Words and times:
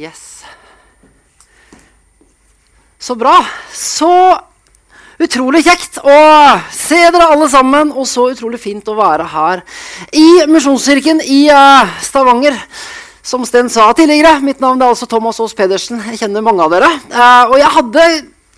Yes. 0.00 0.44
Så 2.98 3.14
bra. 3.20 3.34
Så 3.68 4.08
utrolig 5.20 5.60
kjekt 5.66 5.98
å 6.00 6.14
se 6.72 7.02
dere 7.12 7.26
alle 7.34 7.50
sammen, 7.52 7.92
og 7.92 8.08
så 8.08 8.30
utrolig 8.32 8.62
fint 8.62 8.88
å 8.88 8.96
være 8.96 9.26
her 9.28 9.60
i 10.16 10.46
Misjonskirken 10.48 11.20
i 11.20 11.42
uh, 11.52 11.84
Stavanger. 12.00 12.56
Som 13.20 13.44
Sten 13.44 13.68
sa 13.68 13.90
tidligere, 13.92 14.38
mitt 14.40 14.64
navn 14.64 14.80
er 14.80 14.94
altså 14.94 15.04
Thomas 15.10 15.42
Aas 15.44 15.52
Pedersen. 15.58 16.00
Jeg 16.08 16.22
kjenner 16.22 16.48
mange 16.48 16.64
av 16.64 16.72
dere. 16.72 16.88
Uh, 17.12 17.52
og 17.52 17.58
jeg 17.60 17.74
hadde 17.76 18.06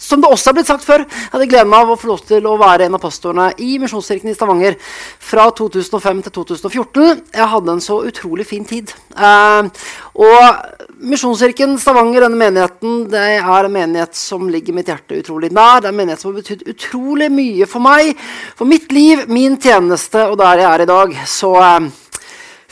som 0.02 0.22
det 0.22 0.30
også 0.30 0.50
har 0.50 0.56
blitt 0.56 0.70
sagt 0.70 0.84
før, 0.86 1.04
jeg 1.06 1.30
hadde 1.30 1.46
gleden 1.50 1.74
av 1.76 1.92
å 1.92 1.96
få 1.98 2.10
lov 2.10 2.24
til 2.26 2.46
å 2.50 2.56
være 2.60 2.88
en 2.88 2.96
av 2.98 3.02
pastorene 3.02 3.52
i 3.62 3.76
Misjonskirken 3.78 4.32
i 4.32 4.34
Stavanger 4.34 4.74
fra 5.22 5.46
2005 5.54 6.24
til 6.26 6.34
2014. 6.40 7.22
Jeg 7.36 7.50
hadde 7.54 7.76
en 7.76 7.84
så 7.84 8.00
utrolig 8.08 8.48
fin 8.48 8.66
tid. 8.66 8.90
Eh, 9.14 9.86
og 10.12 10.98
Misjonskirken 11.02 11.78
Stavanger, 11.80 12.26
denne 12.26 12.38
menigheten, 12.38 13.06
det 13.10 13.22
er 13.38 13.48
en 13.48 13.72
menighet 13.72 14.14
som 14.14 14.44
ligger 14.52 14.76
mitt 14.76 14.90
hjerte 14.90 15.18
utrolig 15.22 15.50
nær. 15.50 15.80
Det 15.80 15.88
er 15.88 15.94
en 15.94 15.98
menighet 15.98 16.22
som 16.22 16.30
har 16.30 16.42
betydd 16.42 16.68
utrolig 16.68 17.30
mye 17.32 17.68
for 17.70 17.82
meg, 17.82 18.12
for 18.58 18.68
mitt 18.68 18.92
liv, 18.92 19.24
min 19.32 19.56
tjeneste 19.56 20.28
og 20.28 20.36
der 20.42 20.62
jeg 20.62 20.68
er 20.68 20.84
i 20.84 20.90
dag. 20.92 21.16
Så 21.26 21.54
eh, 21.58 21.88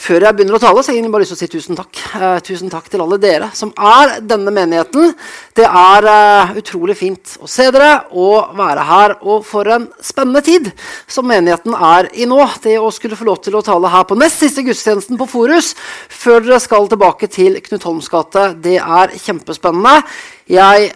før 0.00 0.24
jeg 0.24 0.36
begynner 0.36 0.56
å 0.56 0.62
tale, 0.62 0.82
så 0.82 0.92
har 0.92 0.98
jeg 0.98 1.12
bare 1.12 1.24
lyst 1.24 1.34
til 1.34 1.38
å 1.38 1.40
si 1.42 1.48
tusen 1.52 1.78
takk. 1.78 2.00
Eh, 2.16 2.38
tusen 2.46 2.72
takk 2.72 2.88
til 2.90 3.02
alle 3.04 3.18
dere 3.20 3.50
som 3.56 3.72
er 3.76 4.16
denne 4.24 4.52
menigheten. 4.54 5.12
Det 5.56 5.66
er 5.66 6.08
eh, 6.08 6.54
utrolig 6.62 6.96
fint 6.98 7.34
å 7.44 7.48
se 7.50 7.68
dere 7.74 8.06
og 8.16 8.54
være 8.58 8.86
her. 8.88 9.16
Og 9.20 9.44
for 9.46 9.68
en 9.70 9.86
spennende 10.04 10.42
tid 10.46 10.70
som 11.10 11.28
menigheten 11.28 11.76
er 11.76 12.10
i 12.16 12.28
nå. 12.30 12.40
Det 12.64 12.78
å 12.80 12.88
skulle 12.94 13.18
få 13.18 13.28
lov 13.28 13.42
til 13.44 13.58
å 13.58 13.64
tale 13.66 13.92
her 13.92 14.08
på 14.08 14.18
nest 14.18 14.40
siste 14.40 14.64
gudstjenesten 14.66 15.20
på 15.20 15.28
Forus 15.30 15.74
før 16.08 16.44
dere 16.46 16.60
skal 16.64 16.88
tilbake 16.90 17.28
til 17.30 17.60
Knut 17.64 17.84
Holms 17.86 18.08
gate, 18.10 18.50
det 18.64 18.78
er 18.80 19.16
kjempespennende. 19.20 20.00
Jeg 20.50 20.88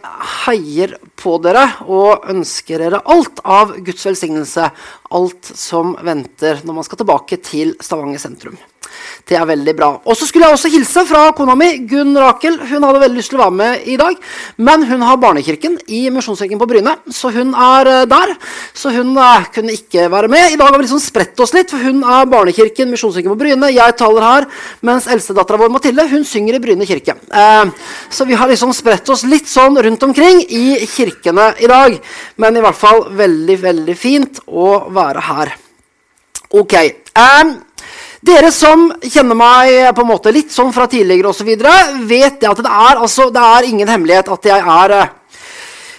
heier 0.44 0.96
på 1.14 1.36
dere 1.38 1.62
og 1.86 2.26
ønsker 2.32 2.82
dere 2.82 3.04
alt 3.06 3.38
av 3.46 3.76
Guds 3.86 4.02
velsignelse. 4.08 4.66
Alt 5.14 5.50
som 5.54 5.94
venter 6.02 6.64
når 6.66 6.80
man 6.80 6.86
skal 6.88 7.04
tilbake 7.04 7.38
til 7.38 7.76
Stavanger 7.78 8.18
sentrum. 8.18 8.58
Det 9.24 9.36
er 9.38 9.46
veldig 9.48 9.74
bra. 9.76 9.88
Og 10.04 10.16
så 10.18 10.26
skulle 10.28 10.46
jeg 10.46 10.56
også 10.56 10.70
hilse 10.72 11.04
fra 11.08 11.22
kona 11.36 11.54
mi, 11.58 11.70
Gunn 11.88 12.16
Rakel. 12.20 12.58
Hun 12.60 12.84
hadde 12.84 13.00
veldig 13.02 13.18
lyst 13.18 13.32
til 13.32 13.38
å 13.38 13.44
være 13.44 13.56
med 13.56 13.86
i 13.88 13.96
dag, 14.00 14.18
men 14.68 14.84
hun 14.88 15.04
har 15.06 15.20
Barnekirken 15.22 15.78
i 15.88 16.02
Misjonskirken 16.12 16.60
på 16.60 16.68
Bryne. 16.68 16.96
Så 17.08 17.32
hun 17.34 17.54
er 17.56 17.90
uh, 17.90 18.00
der. 18.10 18.34
Så 18.76 18.92
hun 18.94 19.14
uh, 19.16 19.46
kunne 19.54 19.74
ikke 19.76 20.08
være 20.12 20.30
med. 20.32 20.52
I 20.52 20.58
dag 20.60 20.68
har 20.68 20.76
vi 20.76 20.86
liksom 20.86 21.02
spredt 21.02 21.40
oss 21.40 21.54
litt, 21.56 21.72
for 21.72 21.80
hun 21.80 22.02
er 22.04 22.28
Barnekirken, 22.30 22.92
Misjonskirken 22.92 23.32
på 23.32 23.40
Bryne. 23.44 23.72
Jeg 23.72 23.96
taler 24.00 24.28
her, 24.28 24.48
mens 24.84 25.08
eldstedattera 25.10 25.62
vår 25.64 25.72
Mathilde 25.72 26.06
hun 26.12 26.26
synger 26.28 26.58
i 26.58 26.62
Bryne 26.66 26.88
kirke. 26.88 27.16
Uh, 27.32 27.72
så 28.12 28.28
vi 28.28 28.36
har 28.38 28.50
liksom 28.50 28.74
spredt 28.76 29.08
oss 29.14 29.24
litt 29.28 29.43
sånn 29.48 29.76
rundt 29.82 30.02
omkring 30.06 30.42
i 30.48 30.78
kirkene 30.90 31.52
i 31.62 31.70
dag. 31.70 31.98
Men 32.40 32.56
i 32.56 32.64
hvert 32.64 32.78
fall 32.78 33.04
veldig, 33.14 33.58
veldig 33.62 33.96
fint 33.98 34.42
å 34.46 34.84
være 34.94 35.24
her. 35.28 35.54
Ok. 36.54 36.74
Um, 37.18 37.56
dere 38.24 38.48
som 38.54 38.86
kjenner 39.02 39.36
meg 39.36 39.90
på 39.96 40.04
en 40.04 40.08
måte 40.08 40.32
litt 40.32 40.52
sånn 40.54 40.72
fra 40.72 40.86
tidligere 40.88 41.28
osv., 41.28 41.50
vet 42.08 42.38
det 42.40 42.48
at 42.48 42.62
det 42.64 42.70
er, 42.70 43.00
altså, 43.02 43.28
det 43.34 43.42
er 43.42 43.68
ingen 43.68 43.90
hemmelighet 43.90 44.30
at 44.32 44.48
jeg 44.48 44.64
er 44.74 44.94
eh, 44.96 45.12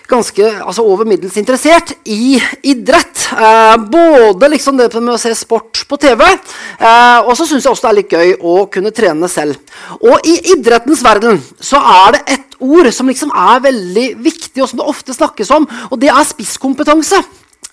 ganske 0.09 0.45
altså, 0.61 0.84
over 0.86 1.08
middels 1.08 1.38
interessert 1.39 1.94
i 2.06 2.38
idrett. 2.67 3.28
Eh, 3.34 3.75
både 3.92 4.50
liksom 4.53 4.78
det 4.80 4.89
med 4.97 5.16
å 5.16 5.20
se 5.22 5.34
sport 5.38 5.84
på 5.89 6.00
TV, 6.02 6.23
eh, 6.25 7.19
og 7.25 7.34
så 7.38 7.47
syns 7.47 7.66
jeg 7.66 7.72
også 7.72 7.88
det 7.88 7.91
er 7.91 8.00
litt 8.00 8.16
gøy 8.18 8.34
å 8.41 8.57
kunne 8.72 8.94
trene 8.96 9.29
selv. 9.31 9.57
Og 10.02 10.28
i 10.28 10.38
idrettens 10.56 11.03
verden 11.06 11.41
så 11.59 11.81
er 11.81 12.18
det 12.18 12.24
et 12.38 12.59
ord 12.63 12.91
som 12.96 13.09
liksom 13.12 13.34
er 13.35 13.63
veldig 13.66 14.07
viktig, 14.25 14.62
og 14.62 14.69
som 14.72 14.81
det 14.81 14.91
ofte 14.91 15.16
snakkes 15.16 15.52
om, 15.56 15.68
og 15.90 16.00
det 16.02 16.12
er 16.13 16.28
spisskompetanse. 16.28 17.22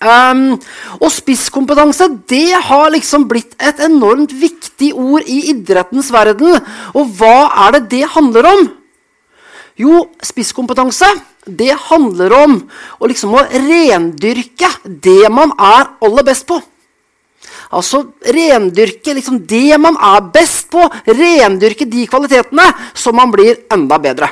Um, 0.03 0.57
og 0.99 1.11
spisskompetanse 1.15 2.09
det 2.27 2.57
har 2.67 2.89
liksom 2.91 3.23
blitt 3.29 3.53
et 3.63 3.77
enormt 3.85 4.33
viktig 4.35 4.89
ord 4.99 5.23
i 5.31 5.37
idrettens 5.53 6.09
verden. 6.11 6.57
Og 6.91 7.13
hva 7.19 7.47
er 7.67 7.77
det 7.77 7.83
det 7.93 8.09
handler 8.11 8.49
om? 8.49 8.65
Jo, 9.79 10.03
spisskompetanse 10.21 11.07
det 11.45 11.73
handler 11.89 12.35
om 12.43 12.59
å 12.99 13.09
liksom 13.09 13.33
å 13.35 13.45
rendyrke 13.51 14.69
det 14.83 15.31
man 15.33 15.51
er 15.57 15.89
aller 16.03 16.27
best 16.27 16.47
på. 16.47 16.59
Altså 17.73 18.03
rendyrke 18.21 19.15
liksom 19.17 19.41
det 19.49 19.79
man 19.81 19.97
er 19.97 20.21
best 20.33 20.69
på. 20.73 20.85
Rendyrke 21.07 21.87
de 21.89 22.05
kvalitetene 22.07 22.69
så 22.93 23.13
man 23.15 23.33
blir 23.33 23.65
enda 23.73 23.99
bedre. 23.99 24.29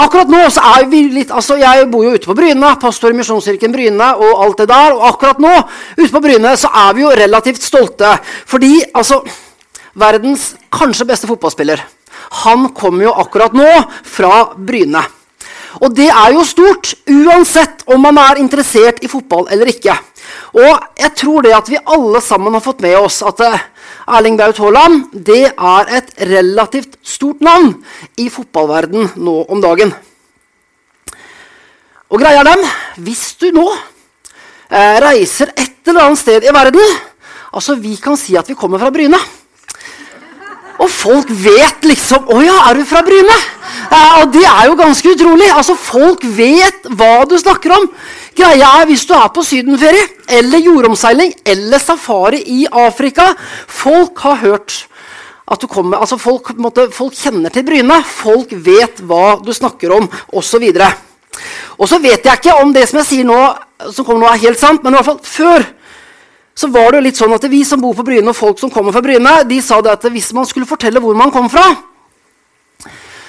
Akkurat 0.00 0.30
nå 0.32 0.40
så 0.52 0.62
er 0.74 0.86
vi 0.90 1.02
litt, 1.12 1.30
altså 1.30 1.56
Jeg 1.60 1.86
bor 1.92 2.02
jo 2.04 2.14
ute 2.16 2.26
på 2.26 2.34
Bryne, 2.36 2.70
pastor 2.80 3.12
i 3.12 3.16
Misjonskirken 3.16 3.72
Bryne. 3.72 4.12
Og 4.20 4.44
alt 4.44 4.62
det 4.62 4.68
der, 4.70 4.94
og 4.96 5.08
akkurat 5.08 5.42
nå 5.42 5.52
ute 5.98 6.12
på 6.12 6.22
Bryne 6.24 6.54
så 6.60 6.70
er 6.84 6.94
vi 6.96 7.04
jo 7.04 7.16
relativt 7.16 7.64
stolte. 7.64 8.16
Fordi 8.50 8.76
altså 8.92 9.22
Verdens 9.94 10.56
kanskje 10.74 11.06
beste 11.06 11.28
fotballspiller 11.30 11.84
han 12.42 12.68
kommer 12.74 13.08
jo 13.08 13.12
akkurat 13.22 13.54
nå 13.56 13.68
fra 14.02 14.54
Bryne. 14.56 15.02
Og 15.82 15.94
det 15.96 16.08
er 16.10 16.34
jo 16.36 16.44
stort, 16.46 16.92
uansett 17.10 17.82
om 17.90 18.02
man 18.04 18.18
er 18.22 18.40
interessert 18.42 19.02
i 19.02 19.10
fotball 19.10 19.48
eller 19.52 19.70
ikke. 19.72 19.96
Og 20.54 21.00
jeg 21.00 21.12
tror 21.18 21.44
det 21.44 21.54
at 21.56 21.70
vi 21.70 21.80
alle 21.96 22.20
sammen 22.24 22.54
har 22.54 22.64
fått 22.64 22.82
med 22.84 22.96
oss 22.98 23.20
at 23.26 23.40
eh, 23.44 23.64
Erling 24.14 24.36
Braut 24.38 24.60
Haaland 24.62 25.08
det 25.26 25.46
er 25.50 25.94
et 25.98 26.12
relativt 26.30 26.98
stort 27.02 27.42
navn 27.44 27.72
i 28.20 28.28
fotballverden 28.32 29.14
nå 29.16 29.36
om 29.48 29.62
dagen. 29.64 29.94
Og 32.12 32.20
greia 32.20 32.44
er 32.44 32.52
den 32.52 32.62
hvis 33.06 33.32
du 33.40 33.48
nå 33.56 33.66
eh, 33.72 35.00
reiser 35.02 35.50
et 35.56 35.90
eller 35.90 36.06
annet 36.06 36.22
sted 36.22 36.46
i 36.46 36.54
verden 36.54 36.94
Altså, 37.54 37.76
vi 37.78 37.94
kan 38.02 38.16
si 38.18 38.34
at 38.34 38.48
vi 38.50 38.56
kommer 38.58 38.80
fra 38.82 38.90
Bryne. 38.90 39.18
Og 40.82 40.90
folk 40.90 41.28
vet 41.30 41.84
liksom 41.86 42.26
'Å 42.26 42.42
ja, 42.44 42.56
er 42.70 42.74
du 42.74 42.84
fra 42.84 43.02
Bryne?' 43.02 43.42
Eh, 43.90 44.22
og 44.22 44.32
det 44.32 44.44
er 44.44 44.66
jo 44.66 44.76
ganske 44.78 45.12
utrolig. 45.14 45.48
Altså, 45.52 45.74
Folk 45.76 46.24
vet 46.24 46.86
hva 46.98 47.24
du 47.28 47.36
snakker 47.38 47.74
om. 47.76 47.88
Greia 48.34 48.80
er 48.80 48.86
hvis 48.86 49.04
du 49.06 49.14
er 49.14 49.28
på 49.34 49.44
sydenferie 49.46 50.08
eller 50.28 50.58
jordomseiling 50.58 51.34
eller 51.46 51.78
safari 51.78 52.40
i 52.50 52.66
Afrika 52.66 53.28
Folk 53.68 54.18
har 54.18 54.40
hørt 54.42 54.86
at 55.46 55.60
du 55.60 55.66
kommer, 55.68 56.00
altså 56.00 56.16
folk, 56.16 56.54
måtte, 56.56 56.88
folk 56.90 57.12
kjenner 57.12 57.52
til 57.52 57.66
Bryne. 57.66 58.00
Folk 58.02 58.54
vet 58.64 59.02
hva 59.04 59.36
du 59.44 59.52
snakker 59.52 59.92
om, 59.92 60.08
osv. 60.32 60.64
Og 61.76 61.88
så 61.90 61.98
vet 62.00 62.24
jeg 62.24 62.40
ikke 62.40 62.54
om 62.62 62.72
det 62.72 62.86
som 62.88 63.02
jeg 63.02 63.10
sier 63.10 63.28
nå, 63.28 63.40
som 63.92 64.06
kommer 64.06 64.24
nå 64.24 64.30
er 64.32 64.40
helt 64.46 64.60
sant, 64.60 64.82
men 64.82 64.94
i 64.94 64.96
hvert 64.96 65.10
fall 65.10 65.20
før 65.20 65.66
så 66.54 66.70
var 66.70 66.92
det 66.92 67.00
jo 67.00 67.06
litt 67.08 67.18
sånn 67.18 67.34
at 67.34 67.46
vi 67.50 67.64
som 67.66 67.82
bor 67.82 67.96
på 67.98 68.04
Bryne, 68.06 68.30
og 68.30 68.38
folk 68.38 68.60
som 68.62 68.70
kommer 68.70 68.94
fra 68.94 69.02
Bryne, 69.02 69.40
de 69.50 69.58
sa 69.62 69.80
det 69.82 69.90
at 69.96 70.06
hvis 70.12 70.30
man 70.36 70.46
skulle 70.46 70.68
fortelle 70.68 71.02
hvor 71.02 71.16
man 71.18 71.32
kom 71.34 71.50
fra, 71.50 71.66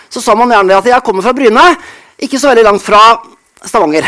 så 0.10 0.22
sa 0.22 0.36
man 0.38 0.54
gjerne 0.54 0.70
det 0.70 0.78
at 0.78 0.92
jeg 0.94 1.06
kommer 1.06 1.26
fra 1.26 1.34
Bryne, 1.36 1.66
ikke 2.22 2.40
så 2.40 2.52
veldig 2.52 2.68
langt 2.70 2.86
fra 2.86 3.02
Stavanger. 3.66 4.08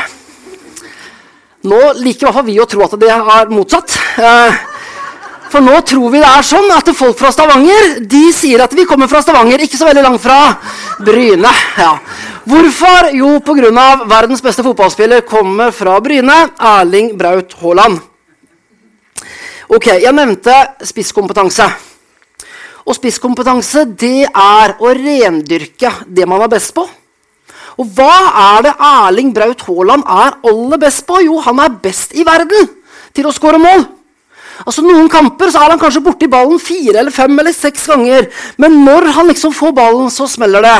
Nå 1.67 1.79
liker 1.97 2.23
i 2.23 2.27
hvert 2.27 2.37
fall 2.37 2.47
vi 2.47 2.59
å 2.61 2.67
tro 2.69 2.83
at 2.85 2.93
det 3.01 3.09
er 3.11 3.49
motsatt. 3.51 3.97
Eh, 4.21 4.59
for 5.51 5.63
nå 5.63 5.79
tror 5.87 6.11
vi 6.11 6.21
det 6.21 6.27
er 6.29 6.45
sånn 6.45 6.69
at 6.75 6.89
folk 6.95 7.17
fra 7.19 7.31
Stavanger 7.33 7.97
de 8.07 8.23
sier 8.35 8.61
at 8.63 8.73
vi 8.75 8.85
kommer 8.87 9.09
fra 9.11 9.23
Stavanger, 9.23 9.63
ikke 9.63 9.79
så 9.79 9.87
veldig 9.87 10.03
langt 10.05 10.23
fra 10.23 10.39
Bryne. 11.03 11.53
Ja. 11.79 11.95
Hvorfor? 12.47 13.09
Jo, 13.17 13.33
pga. 13.43 13.87
verdens 14.07 14.43
beste 14.43 14.63
fotballspiller 14.63 15.25
kommer 15.27 15.71
fra 15.71 15.97
Bryne, 15.99 16.37
Erling 16.59 17.17
Braut 17.17 17.57
Haaland. 17.61 17.99
Ok, 19.67 19.87
Jeg 19.99 20.13
nevnte 20.15 20.53
spisskompetanse. 20.87 21.65
Og 22.87 22.95
spisskompetanse 22.95 23.83
det 23.99 24.23
er 24.23 24.73
å 24.79 24.93
rendyrke 24.95 25.91
det 26.07 26.23
man 26.23 26.45
er 26.45 26.51
best 26.53 26.71
på. 26.75 26.85
Og 27.77 27.89
hva 27.97 28.13
er 28.55 28.63
det 28.63 28.71
Erling 28.79 29.33
Braut 29.35 29.65
Haaland 29.67 30.05
er 30.07 30.37
aller 30.47 30.79
best 30.79 31.03
på? 31.09 31.19
Jo, 31.25 31.41
han 31.43 31.59
er 31.59 31.75
best 31.83 32.15
i 32.15 32.23
verden 32.25 32.69
til 33.11 33.27
å 33.27 33.33
skåre 33.35 33.59
mål. 33.59 33.83
Altså 34.63 34.85
Noen 34.85 35.11
kamper 35.11 35.51
så 35.51 35.59
er 35.61 35.75
han 35.75 35.81
kanskje 35.83 36.01
borti 36.05 36.31
ballen 36.31 36.63
fire 36.63 37.01
eller 37.01 37.13
fem 37.13 37.35
eller 37.35 37.53
seks 37.53 37.89
ganger. 37.91 38.31
Men 38.55 38.79
når 38.87 39.11
han 39.19 39.27
liksom 39.27 39.51
får 39.53 39.75
ballen, 39.75 40.07
så 40.09 40.29
smeller 40.31 40.63
det. 40.63 40.77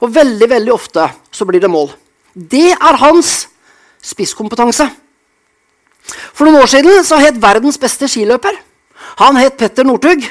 Og 0.00 0.16
veldig 0.16 0.48
veldig 0.56 0.74
ofte 0.74 1.10
så 1.30 1.44
blir 1.44 1.60
det 1.60 1.70
mål. 1.70 1.92
Det 2.32 2.72
er 2.72 3.00
hans 3.04 3.50
spisskompetanse. 4.00 4.88
For 6.32 6.46
noen 6.46 6.62
år 6.62 6.70
siden 6.70 7.04
så 7.06 7.20
het 7.20 7.40
verdens 7.40 7.78
beste 7.80 8.08
skiløper 8.10 8.56
Han 9.20 9.36
het 9.40 9.56
Petter 9.58 9.84
Northug. 9.84 10.22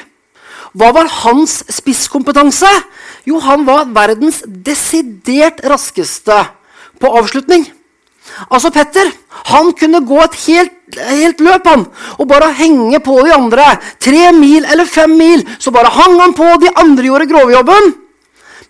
Hva 0.78 0.92
var 0.94 1.08
hans 1.24 1.60
spisskompetanse? 1.72 2.68
Jo, 3.26 3.40
han 3.42 3.66
var 3.66 3.90
verdens 3.90 4.40
desidert 4.46 5.60
raskeste 5.66 6.36
på 7.02 7.10
avslutning. 7.18 7.66
Altså 8.48 8.70
Petter 8.70 9.10
han 9.50 9.72
kunne 9.78 10.02
gå 10.06 10.18
et 10.22 10.36
helt, 10.46 10.76
helt, 11.10 11.40
løp 11.42 11.66
han, 11.66 11.86
og 12.18 12.28
bare 12.30 12.52
henge 12.58 13.00
på 13.02 13.16
de 13.26 13.32
andre. 13.34 13.66
Tre 14.02 14.30
mil 14.36 14.66
eller 14.66 14.86
fem 14.86 15.16
mil, 15.18 15.42
så 15.58 15.72
bare 15.74 15.90
hang 15.94 16.18
han 16.20 16.36
på. 16.38 16.46
De 16.62 16.70
andre 16.78 17.08
gjorde 17.10 17.30
grovjobben. 17.30 17.90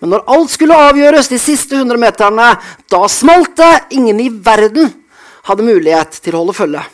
Men 0.01 0.15
når 0.15 0.25
alt 0.33 0.55
skulle 0.55 0.79
avgjøres 0.89 1.29
de 1.29 1.41
siste 1.41 1.77
100 1.77 2.01
meterne, 2.01 2.55
da 2.89 3.03
smalt 3.13 3.53
det. 3.61 3.73
Ingen 3.99 4.23
i 4.25 4.31
verden 4.33 4.89
hadde 5.49 5.67
mulighet 5.67 6.23
til 6.25 6.37
å 6.37 6.45
holde 6.45 6.57
følge. 6.57 6.87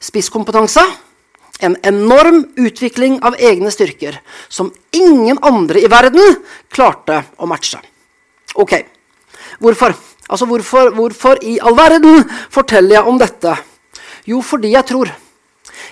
Spisskompetanse, 0.00 0.82
en 1.60 1.76
enorm 1.82 2.44
utvikling 2.56 3.18
av 3.26 3.34
egne 3.38 3.70
styrker 3.74 4.20
som 4.48 4.70
ingen 4.94 5.40
andre 5.42 5.82
i 5.82 5.90
verden 5.90 6.38
klarte 6.70 7.24
å 7.36 7.48
matche. 7.50 7.80
Ok, 8.54 8.76
hvorfor? 9.58 9.96
Altså, 10.28 10.46
hvorfor, 10.46 10.92
hvorfor 10.94 11.40
i 11.42 11.56
all 11.58 11.74
verden 11.76 12.22
forteller 12.52 12.98
jeg 12.98 13.10
om 13.10 13.18
dette? 13.18 13.56
Jo, 14.28 14.42
fordi 14.44 14.74
jeg 14.74 14.86
tror. 14.86 15.10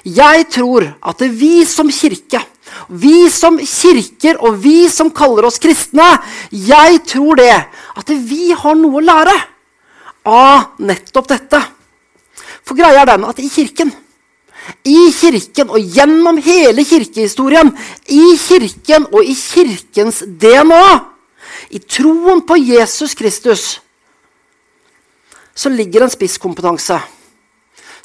Jeg 0.06 0.47
tror 0.55 0.87
at 1.03 1.23
vi 1.35 1.64
som 1.67 1.91
kirke, 1.91 2.43
vi 2.88 3.26
som 3.32 3.56
kirker 3.58 4.38
og 4.44 4.58
vi 4.62 4.87
som 4.93 5.11
kaller 5.14 5.49
oss 5.49 5.58
kristne, 5.62 6.06
jeg 6.53 7.00
tror 7.08 7.41
det 7.41 7.55
at 7.97 8.12
vi 8.29 8.53
har 8.55 8.76
noe 8.79 9.00
å 9.00 9.06
lære 9.06 9.35
av 10.26 10.76
nettopp 10.85 11.31
dette. 11.32 11.62
For 12.67 12.79
greia 12.79 13.05
er 13.05 13.11
den 13.13 13.27
at 13.29 13.39
i 13.39 13.49
kirken, 13.51 13.93
i 14.83 15.11
kirken 15.15 15.71
og 15.71 15.93
gjennom 15.95 16.41
hele 16.43 16.85
kirkehistorien, 16.87 17.71
i 18.11 18.35
kirken 18.43 19.07
og 19.13 19.23
i 19.23 19.37
kirkens 19.39 20.25
DNA, 20.27 20.87
i 21.71 21.79
troen 21.83 22.43
på 22.47 22.59
Jesus 22.59 23.15
Kristus, 23.15 23.67
så 25.57 25.71
ligger 25.73 26.05
en 26.05 26.13
spisskompetanse 26.13 26.99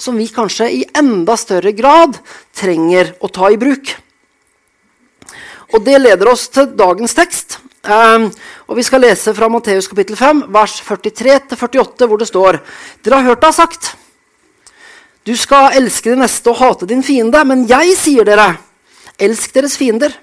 som 0.02 0.18
vi 0.18 0.28
kanskje 0.34 0.70
i 0.74 0.86
enda 0.98 1.36
større 1.38 1.74
grad 1.78 2.18
trenger 2.58 3.14
å 3.22 3.30
ta 3.30 3.52
i 3.54 3.60
bruk. 3.62 3.92
Og 5.72 5.84
Det 5.86 6.00
leder 6.02 6.28
oss 6.28 6.48
til 6.52 6.72
dagens 6.76 7.14
tekst. 7.16 7.60
Um, 7.82 8.28
og 8.68 8.78
Vi 8.78 8.84
skal 8.86 9.02
lese 9.02 9.34
fra 9.34 9.50
Matteus 9.50 9.88
kapittel 9.90 10.18
5, 10.18 10.46
vers 10.54 10.82
43-48, 10.86 12.08
hvor 12.08 12.18
det 12.18 12.30
står 12.30 12.60
Dere 13.04 13.22
har 13.22 13.30
hørt 13.30 13.42
det 13.42 13.50
har 13.50 13.58
sagt. 13.58 13.94
Du 15.28 15.36
skal 15.38 15.76
elske 15.78 16.10
din 16.10 16.22
neste 16.24 16.50
og 16.50 16.58
hate 16.62 16.88
din 16.90 17.04
fiende. 17.06 17.44
Men 17.46 17.68
jeg 17.70 17.94
sier 18.00 18.28
dere, 18.28 18.56
elsk 19.22 19.54
deres 19.54 19.78
fiender. 19.78 20.14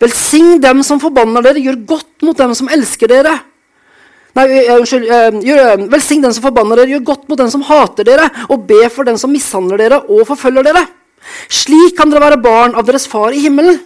Velsign 0.00 0.62
dem 0.62 0.80
som 0.86 1.00
forbanner 1.02 1.44
dere, 1.44 1.60
gjør 1.60 1.82
godt 1.96 2.24
mot 2.24 2.38
dem 2.38 2.54
som 2.56 2.70
elsker 2.72 3.10
dere. 3.10 3.34
Nei, 4.38 4.46
unnskyld. 4.78 5.10
Velsign 5.92 6.24
dem 6.24 6.32
som 6.32 6.46
forbanner 6.46 6.80
dere, 6.80 6.94
gjør 6.94 7.04
godt 7.10 7.28
mot 7.28 7.40
dem 7.40 7.52
som 7.52 7.66
hater 7.68 8.08
dere, 8.08 8.30
og 8.48 8.64
be 8.68 8.86
for 8.92 9.08
dem 9.08 9.20
som 9.20 9.32
mishandler 9.34 9.84
dere 9.84 10.00
og 10.08 10.24
forfølger 10.30 10.70
dere. 10.70 10.86
Slik 11.52 11.96
kan 11.98 12.08
dere 12.08 12.24
være 12.24 12.40
barn 12.40 12.76
av 12.78 12.88
deres 12.88 13.08
far 13.10 13.36
i 13.36 13.42
himmelen. 13.44 13.82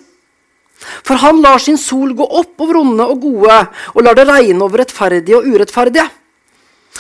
For 1.06 1.19
han 1.23 1.41
lar 1.43 1.62
sin 1.62 1.79
sol 1.79 2.11
gå 2.19 2.26
opp 2.26 2.62
over 2.62 2.81
onde 2.81 3.06
og 3.06 3.23
gode, 3.23 3.58
og 3.94 4.03
lar 4.06 4.19
det 4.19 4.26
regne 4.31 4.62
over 4.62 4.82
rettferdige 4.82 5.38
og 5.38 5.47
urettferdige. 5.47 6.06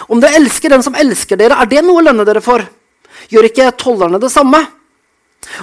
Om 0.08 0.22
dere 0.22 0.38
elsker 0.40 0.72
den 0.72 0.82
som 0.82 0.96
elsker 0.98 1.38
dere, 1.38 1.58
er 1.60 1.70
det 1.70 1.82
noe 1.84 2.00
å 2.00 2.06
lønne 2.06 2.26
dere 2.26 2.42
for? 2.42 2.64
Gjør 3.30 3.48
ikke 3.48 3.70
tollerne 3.78 4.20
det 4.22 4.30
samme? 4.32 4.62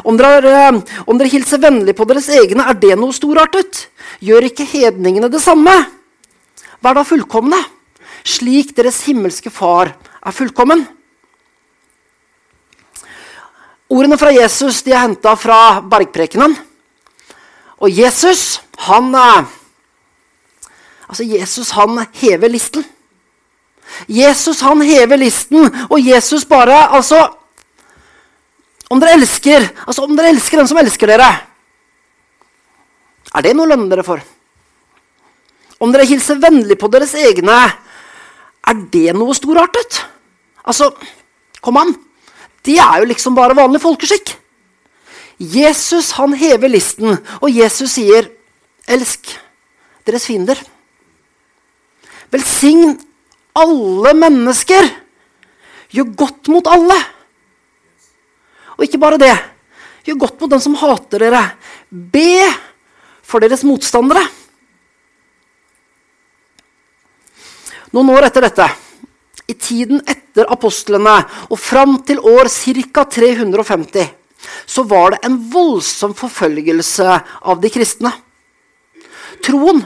Om 0.03 0.17
dere, 0.19 0.81
om 1.07 1.17
dere 1.17 1.31
hilser 1.31 1.61
vennlig 1.63 1.95
på 1.97 2.05
deres 2.09 2.27
egne, 2.35 2.65
er 2.67 2.77
det 2.77 2.95
noe 2.99 3.15
storartet? 3.15 3.87
Gjør 4.23 4.49
ikke 4.49 4.67
hedningene 4.67 5.31
det 5.31 5.41
samme? 5.43 5.73
Vær 6.83 6.95
da 6.95 7.03
fullkomne, 7.07 7.59
slik 8.27 8.75
deres 8.77 9.01
himmelske 9.07 9.51
Far 9.51 9.93
er 9.95 10.35
fullkommen. 10.35 10.85
Ordene 13.89 14.19
fra 14.21 14.31
Jesus 14.35 14.83
de 14.85 14.93
er 14.93 15.01
henta 15.07 15.33
fra 15.39 15.79
bergprekenen. 15.81 16.53
Og 17.79 17.89
Jesus, 17.89 18.61
han 18.85 19.15
Altså, 21.09 21.23
Jesus, 21.25 21.71
han 21.73 22.05
hever 22.13 22.47
listen. 22.47 22.85
Jesus, 24.07 24.59
han 24.61 24.81
hever 24.85 25.17
listen, 25.17 25.65
og 25.89 25.97
Jesus 26.05 26.45
bare 26.45 26.93
Altså 26.95 27.38
Om 28.89 29.01
dere 29.01 29.15
elsker 29.19 29.67
altså 29.85 30.05
om 30.05 30.15
dere 30.17 30.31
elsker 30.33 30.59
den 30.59 30.69
som 30.69 30.79
elsker 30.81 31.11
dere, 31.11 31.29
er 33.29 33.45
det 33.45 33.53
noe 33.53 33.67
å 33.67 33.69
lønne 33.69 33.89
dere 33.91 34.05
for? 34.05 34.21
Om 35.79 35.93
dere 35.93 36.07
hilser 36.09 36.41
vennlig 36.41 36.79
på 36.79 36.89
deres 36.91 37.13
egne, 37.15 37.57
er 38.69 38.79
det 38.91 39.13
noe 39.15 39.35
storartet? 39.37 40.01
Altså, 40.65 40.89
kom 41.61 41.77
an. 41.79 41.93
Det 42.65 42.79
er 42.81 43.01
jo 43.01 43.09
liksom 43.09 43.37
bare 43.37 43.57
vanlig 43.57 43.81
folkeskikk. 43.83 44.33
Jesus 45.39 46.11
han 46.17 46.33
hever 46.35 46.67
listen, 46.67 47.15
og 47.39 47.49
Jesus 47.49 47.95
sier, 47.95 48.27
'Elsk 48.87 49.29
deres 50.05 50.25
fiender'. 50.25 50.59
Velsign 52.31 52.99
alle 53.55 54.13
mennesker. 54.13 54.89
Gjør 55.89 56.15
godt 56.15 56.47
mot 56.47 56.67
alle. 56.67 56.97
Og 58.79 58.85
ikke 58.87 59.01
bare 59.01 59.19
det. 59.19 59.35
Gjør 60.07 60.21
godt 60.23 60.39
mot 60.39 60.51
den 60.53 60.61
som 60.63 60.77
hater 60.79 61.25
dere. 61.25 61.41
Be 61.91 62.47
for 63.27 63.43
deres 63.43 63.65
motstandere. 63.67 64.23
Noen 67.91 68.11
år 68.13 68.27
etter 68.29 68.45
dette, 68.45 68.67
i 69.49 69.55
tiden 69.57 69.99
etter 70.07 70.47
apostlene 70.53 71.15
og 71.49 71.57
fram 71.57 71.97
til 72.05 72.21
år 72.21 72.47
ca. 72.53 73.03
350, 73.03 74.05
så 74.69 74.83
var 74.87 75.15
det 75.15 75.23
en 75.25 75.39
voldsom 75.51 76.13
forfølgelse 76.15 77.07
av 77.41 77.59
de 77.59 77.71
kristne. 77.73 78.13
Troen, 79.43 79.81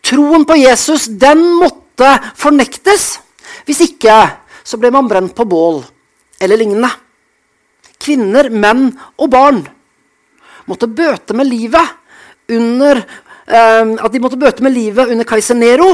troen 0.00 0.46
på 0.48 0.56
Jesus, 0.58 1.06
den 1.12 1.44
måtte 1.60 2.08
fornektes. 2.40 3.18
Hvis 3.68 3.84
ikke 3.84 4.16
så 4.66 4.80
ble 4.80 4.90
man 4.94 5.08
brent 5.10 5.36
på 5.36 5.44
bål 5.44 5.84
eller 6.40 6.58
lignende. 6.58 6.90
Kvinner, 8.06 8.50
menn 8.54 8.92
og 9.18 9.30
barn 9.32 9.64
måtte 10.66 10.88
bøte 10.90 11.34
med 11.34 11.48
livet 11.48 12.50
under 12.54 13.00
eh, 13.02 13.94
at 13.98 14.12
de 14.12 14.20
måtte 14.22 14.38
bøte 14.38 14.62
med 14.62 14.74
livet 14.74 15.10
under 15.10 15.26
keiser 15.26 15.58
Nero 15.58 15.88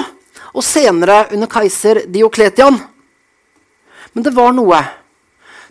og 0.53 0.65
senere 0.65 1.27
under 1.33 1.49
keiser 1.49 2.05
Diokletian. 2.13 2.77
Men 4.13 4.27
det 4.27 4.35
var 4.37 4.53
noe. 4.53 4.81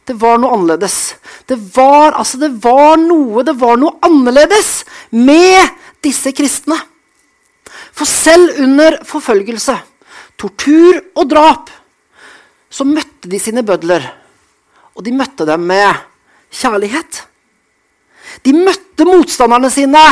Det 0.06 0.16
var 0.18 0.40
noe 0.42 0.56
annerledes. 0.56 0.98
Det 1.46 1.58
var, 1.76 2.16
altså, 2.18 2.40
det 2.42 2.56
var 2.64 2.98
noe 2.98 3.46
det 3.46 3.54
var 3.62 3.78
noe 3.78 4.00
annerledes 4.06 4.82
med 5.14 5.78
disse 6.02 6.34
kristne. 6.34 6.78
For 7.94 8.10
selv 8.10 8.58
under 8.64 8.98
forfølgelse, 9.06 9.76
tortur 10.40 10.98
og 11.14 11.28
drap 11.30 11.70
så 12.72 12.88
møtte 12.88 13.30
de 13.30 13.38
sine 13.42 13.62
bødler. 13.68 14.08
Og 14.98 15.06
de 15.06 15.14
møtte 15.14 15.46
dem 15.46 15.68
med 15.70 16.11
kjærlighet. 16.52 17.24
De 18.46 18.54
møtte 18.56 19.08
motstanderne 19.08 19.72
sine 19.74 20.06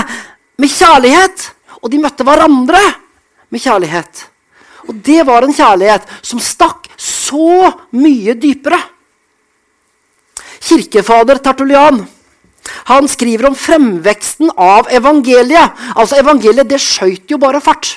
med 0.59 0.71
kjærlighet, 0.71 1.49
og 1.79 1.91
de 1.91 2.01
møtte 2.01 2.25
hverandre 2.27 2.81
med 3.49 3.63
kjærlighet. 3.63 4.25
Og 4.89 4.95
det 5.05 5.21
var 5.27 5.45
en 5.45 5.55
kjærlighet 5.55 6.07
som 6.25 6.41
stakk 6.41 6.89
så 6.99 7.71
mye 7.95 8.35
dypere. 8.39 8.79
Kirkefader 10.59 11.39
Tertulian 11.43 12.03
han 12.89 13.07
skriver 13.09 13.49
om 13.49 13.55
fremveksten 13.57 14.51
av 14.57 14.89
evangeliet. 14.93 15.77
Altså 15.95 16.19
Evangeliet 16.19 16.69
det 16.69 16.81
skøyt 16.83 17.31
jo 17.31 17.39
bare 17.41 17.61
fart. 17.63 17.95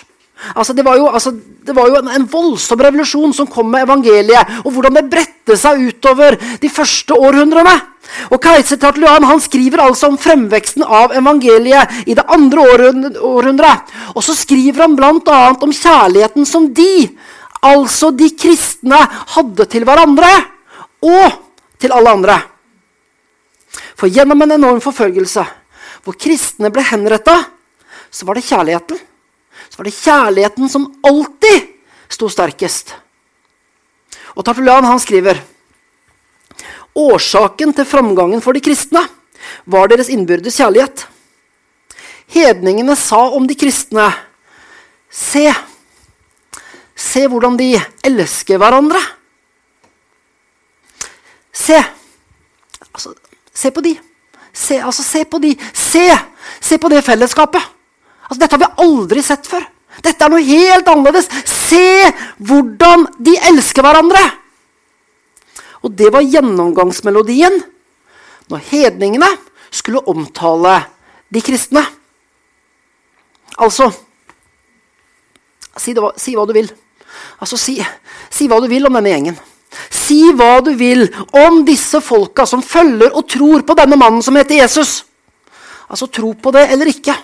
Altså, 0.57 0.75
det 0.75 0.83
var 0.85 0.97
jo, 0.99 1.07
altså, 1.07 1.31
det 1.33 1.75
var 1.77 1.87
jo 1.89 2.01
en, 2.01 2.09
en, 2.17 2.25
voldsom 2.27 2.81
revolusjon 2.83 3.35
som 3.37 3.47
kom 3.47 3.69
med 3.71 3.85
evangeliet. 3.87 4.63
Og 4.65 4.75
hvordan 4.75 4.99
det 4.99 5.11
bredte 5.13 5.57
seg 5.59 5.85
utover 5.93 6.37
de 6.61 6.71
første 6.73 7.15
århundrene. 7.15 7.77
Og 8.33 8.41
Keiser 8.43 8.79
Tertulian 8.81 9.25
han 9.25 9.41
skriver 9.41 9.85
altså 9.85 10.11
om 10.11 10.19
fremveksten 10.21 10.85
av 10.85 11.15
evangeliet 11.17 12.09
i 12.09 12.17
det 12.17 12.25
andre 12.33 12.65
århundret. 13.21 13.93
Og 14.15 14.25
så 14.25 14.37
skriver 14.37 14.85
han 14.85 14.97
bl.a. 14.99 15.41
om 15.53 15.73
kjærligheten 15.73 16.47
som 16.49 16.69
de, 16.75 17.09
altså 17.65 18.13
de 18.17 18.31
kristne, 18.37 19.01
hadde 19.37 19.69
til 19.73 19.87
hverandre 19.89 20.33
og 21.03 21.39
til 21.83 21.95
alle 21.95 22.17
andre. 22.19 22.39
For 23.97 24.11
gjennom 24.13 24.45
en 24.45 24.57
enorm 24.59 24.81
forfølgelse, 24.85 25.45
hvor 26.03 26.19
kristne 26.19 26.71
ble 26.75 26.85
henretta, 26.85 27.39
så 28.13 28.27
var 28.29 28.37
det 28.37 28.47
kjærligheten. 28.47 28.99
Så 29.71 29.79
var 29.79 29.89
det 29.89 29.97
kjærligheten 29.97 30.69
som 30.69 30.91
alltid 31.07 31.71
sto 32.13 32.29
sterkest. 32.29 32.93
Og 34.37 34.45
Tertulian 34.45 34.85
han 34.85 35.01
skriver 35.01 35.41
Årsaken 36.99 37.73
til 37.77 37.89
framgangen 37.89 38.43
for 38.45 38.53
de 38.53 38.63
kristne 38.65 39.03
var 39.65 39.89
deres 39.91 40.11
innbyrdes 40.13 40.59
kjærlighet. 40.61 41.07
Hedningene 42.33 42.97
sa 42.97 43.25
om 43.37 43.47
de 43.49 43.57
kristne 43.59 44.11
Se, 45.13 45.45
se 46.97 47.27
hvordan 47.29 47.59
de 47.61 47.75
elsker 48.09 48.57
hverandre. 48.57 49.01
Se. 51.53 51.77
Altså, 52.95 53.13
se 53.53 53.71
på 53.71 53.83
de. 53.85 53.93
Se, 54.53 54.79
altså, 54.81 55.05
se 55.05 55.25
på 55.29 55.41
de. 55.43 55.53
Se! 55.77 56.07
Se 56.65 56.79
på 56.79 56.89
det 56.89 57.03
fellesskapet. 57.05 57.61
Altså, 58.25 58.41
dette 58.41 58.57
har 58.57 58.63
vi 58.65 58.87
aldri 58.87 59.23
sett 59.25 59.45
før. 59.49 59.69
Dette 60.01 60.25
er 60.25 60.33
noe 60.33 60.41
helt 60.47 60.89
annerledes. 60.89 61.29
Se 61.45 62.09
hvordan 62.41 63.05
de 63.21 63.37
elsker 63.53 63.85
hverandre! 63.85 64.23
Og 65.83 65.95
det 65.99 66.13
var 66.15 66.27
gjennomgangsmelodien 66.27 67.59
når 68.53 68.65
hedningene 68.71 69.29
skulle 69.73 70.03
omtale 70.11 70.79
de 71.33 71.43
kristne. 71.45 71.85
Altså 73.59 73.91
Si, 75.81 75.95
det, 75.97 76.05
si 76.21 76.35
hva 76.37 76.45
du 76.45 76.53
vil. 76.53 76.69
Altså, 77.41 77.57
si, 77.57 77.79
si 78.33 78.49
hva 78.51 78.59
du 78.61 78.69
vil 78.69 78.85
om 78.85 78.99
denne 78.99 79.13
gjengen. 79.13 79.39
Si 79.89 80.21
hva 80.37 80.59
du 80.65 80.75
vil 80.77 81.07
om 81.39 81.63
disse 81.65 82.03
folka 82.05 82.45
som 82.49 82.61
følger 82.65 83.15
og 83.17 83.25
tror 83.31 83.65
på 83.65 83.77
denne 83.79 83.97
mannen 83.97 84.21
som 84.25 84.37
heter 84.37 84.61
Jesus. 84.61 84.99
Altså 85.89 86.11
tro 86.13 86.35
på 86.37 86.53
det 86.53 86.67
eller 86.75 86.91
ikke. 86.93 87.15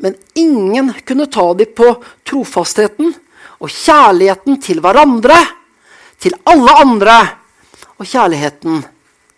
Men 0.00 0.16
ingen 0.36 0.92
kunne 1.04 1.28
ta 1.32 1.46
dem 1.56 1.72
på 1.76 1.94
trofastheten 2.28 3.12
og 3.60 3.72
kjærligheten 3.72 4.60
til 4.64 4.80
hverandre, 4.80 5.36
til 6.20 6.36
alle 6.48 6.76
andre, 6.82 7.18
og 8.00 8.08
kjærligheten 8.08 8.80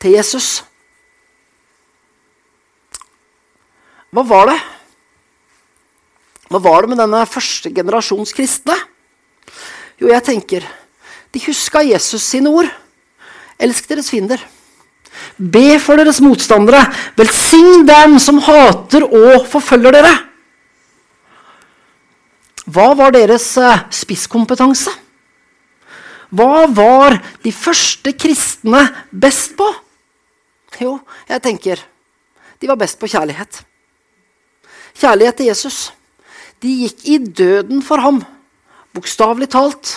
til 0.03 0.15
Jesus. 0.15 0.63
Hva 4.13 4.23
var 4.29 4.51
det? 4.53 4.59
Hva 6.53 6.61
var 6.61 6.85
det 6.85 6.93
med 6.93 7.01
denne 7.01 7.23
første 7.27 7.73
generasjons 7.73 8.35
kristne? 8.37 8.77
Jo, 9.99 10.11
jeg 10.11 10.25
tenker 10.27 10.67
de 11.33 11.41
huska 11.47 11.81
Jesus 11.87 12.27
sine 12.29 12.51
ord. 12.53 12.69
Elsk 13.63 13.89
deres 13.89 14.11
fiender. 14.13 14.43
Be 15.39 15.79
for 15.81 15.97
deres 15.97 16.21
motstandere. 16.21 16.85
Velsign 17.17 17.87
dem 17.89 18.19
som 18.21 18.41
hater 18.43 19.07
og 19.07 19.47
forfølger 19.49 19.97
dere. 19.97 20.13
Hva 22.73 22.93
var 22.99 23.15
deres 23.15 23.47
eh, 23.59 23.87
spisskompetanse? 23.91 24.93
Hva 26.33 26.67
var 26.73 27.19
de 27.45 27.53
første 27.53 28.15
kristne 28.17 28.87
best 29.13 29.57
på? 29.59 29.69
Jo, 30.81 30.97
jeg 31.29 31.43
tenker 31.45 31.83
de 32.63 32.69
var 32.71 32.79
best 32.79 32.95
på 33.01 33.09
kjærlighet. 33.11 33.59
Kjærlighet 34.95 35.41
til 35.41 35.49
Jesus. 35.51 35.79
De 36.63 36.71
gikk 36.85 37.01
i 37.11 37.17
døden 37.19 37.81
for 37.83 37.99
ham, 37.99 38.21
bokstavelig 38.95 39.49
talt. 39.51 39.97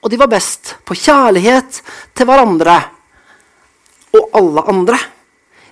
Og 0.00 0.08
de 0.08 0.16
var 0.16 0.30
best 0.32 0.78
på 0.88 0.96
kjærlighet 0.96 1.82
til 2.16 2.28
hverandre 2.28 2.78
og 4.16 4.38
alle 4.40 4.64
andre. 4.72 5.00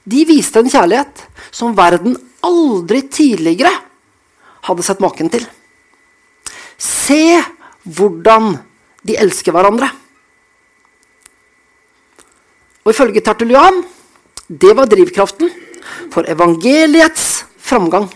De 0.05 0.27
viste 0.29 0.61
en 0.61 0.69
kjærlighet 0.69 1.25
som 1.49 1.73
verden 1.79 2.19
aldri 2.45 3.01
tidligere 3.09 3.73
hadde 4.69 4.85
sett 4.85 5.01
maken 5.01 5.33
til. 5.33 5.49
Se 6.77 7.41
hvordan 7.89 8.59
de 9.05 9.19
elsker 9.21 9.55
hverandre. 9.55 9.91
Og 12.85 12.93
ifølge 12.93 13.23
Tertulian 13.25 13.83
det 14.49 14.75
var 14.77 14.89
drivkraften 14.91 15.49
for 16.13 16.29
evangeliets 16.29 17.45
framgang. 17.57 18.11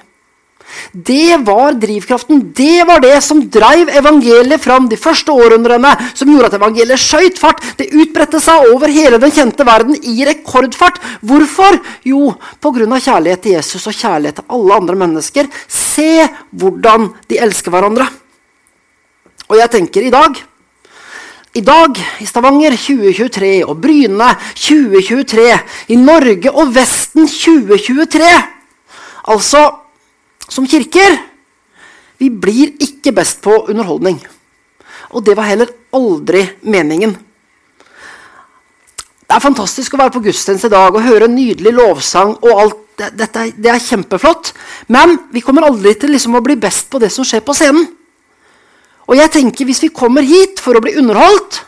Det 0.93 1.39
var 1.47 1.73
drivkraften. 1.81 2.43
Det 2.53 2.85
var 2.87 3.01
det 3.01 3.17
som 3.25 3.41
dreiv 3.51 3.89
evangeliet 3.89 4.61
fram 4.61 4.89
de 4.89 4.99
første 5.01 5.33
århundrene. 5.33 5.95
Som 6.15 6.31
gjorde 6.33 6.51
at 6.51 6.59
evangeliet 6.59 7.01
skøyt 7.01 7.41
fart. 7.41 7.63
Det 7.79 7.89
utbredte 7.89 8.41
seg 8.43 8.69
over 8.75 8.93
hele 8.93 9.21
den 9.21 9.33
kjente 9.33 9.67
verden 9.67 9.97
i 9.97 10.27
rekordfart. 10.29 11.01
Hvorfor? 11.25 11.81
Jo, 12.05 12.35
pga. 12.61 13.01
kjærlighet 13.01 13.43
til 13.43 13.57
Jesus 13.57 13.87
og 13.87 13.97
kjærlighet 13.97 14.43
til 14.43 14.49
alle 14.49 14.75
andre 14.75 14.97
mennesker. 14.97 15.49
Se 15.67 16.29
hvordan 16.53 17.13
de 17.29 17.41
elsker 17.41 17.73
hverandre. 17.73 18.09
Og 19.49 19.57
jeg 19.57 19.71
tenker 19.73 20.05
i 20.05 20.13
dag 20.13 20.37
i 21.59 21.63
dag 21.65 21.99
i 22.23 22.27
Stavanger 22.27 22.77
2023 22.79 23.51
og 23.67 23.81
Bryne 23.83 24.29
2023, 24.55 25.47
i 25.91 25.97
Norge 25.99 26.53
og 26.55 26.71
Vesten 26.75 27.27
2023 27.27 28.31
Altså 29.29 29.65
som 30.49 30.67
kirker 30.69 31.19
vi 32.19 32.31
blir 32.31 32.73
ikke 32.83 33.13
best 33.15 33.39
på 33.45 33.53
underholdning. 33.71 34.17
Og 35.15 35.23
det 35.23 35.37
var 35.39 35.47
heller 35.47 35.71
aldri 35.95 36.41
meningen. 36.67 37.13
Det 39.23 39.37
er 39.37 39.45
fantastisk 39.45 39.95
å 39.95 40.01
være 40.01 40.17
på 40.17 40.23
gudstjeneste 40.25 40.67
i 40.67 40.73
dag 40.73 40.97
og 40.97 41.05
høre 41.05 41.29
en 41.29 41.37
nydelig 41.37 41.77
lovsang. 41.77 42.35
og 42.43 42.61
alt. 42.63 42.85
Dette, 42.99 43.53
det 43.55 43.71
er 43.71 43.79
kjempeflott. 43.79 44.51
Men 44.91 45.15
vi 45.31 45.45
kommer 45.47 45.69
aldri 45.69 45.93
til 45.95 46.11
liksom 46.11 46.35
å 46.35 46.43
bli 46.43 46.57
best 46.59 46.91
på 46.91 46.99
det 46.99 47.13
som 47.15 47.23
skjer 47.23 47.45
på 47.47 47.55
scenen. 47.55 47.87
Og 49.09 49.17
jeg 49.17 49.33
tenker 49.33 49.65
Hvis 49.65 49.83
vi 49.83 49.95
kommer 49.95 50.23
hit 50.23 50.61
for 50.61 50.77
å 50.77 50.85
bli 50.85 50.97
underholdt, 51.01 51.65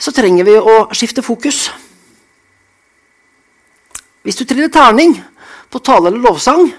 så 0.00 0.12
trenger 0.16 0.46
vi 0.48 0.56
å 0.56 0.86
skifte 0.96 1.20
fokus. 1.20 1.66
Hvis 4.24 4.38
du 4.38 4.46
triller 4.48 4.72
terning 4.72 5.12
på 5.68 5.80
tale 5.84 6.08
eller 6.08 6.24
lovsang, 6.24 6.70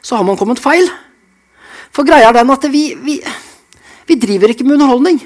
så 0.00 0.16
har 0.16 0.24
man 0.24 0.38
kommet 0.40 0.62
feil. 0.62 0.88
For 1.92 2.08
greia 2.08 2.30
er 2.30 2.38
den 2.38 2.52
at 2.54 2.64
vi, 2.72 2.94
vi, 2.96 3.18
vi 4.08 4.16
driver 4.16 4.52
ikke 4.52 4.64
med 4.64 4.78
underholdning. 4.78 5.20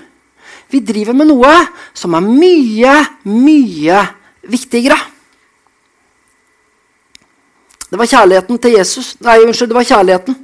Vi 0.74 0.80
driver 0.82 1.14
med 1.14 1.30
noe 1.30 1.52
som 1.94 2.16
er 2.18 2.26
mye, 2.26 2.96
mye 3.30 4.00
viktigere. 4.50 4.98
Det 7.86 8.00
var 8.00 8.10
kjærligheten 8.10 8.58
til 8.58 8.74
Jesus 8.74 9.12
Nei, 9.22 9.38
unnskyld, 9.44 9.70
det 9.70 9.78
var 9.78 9.86
kjærligheten. 9.86 10.43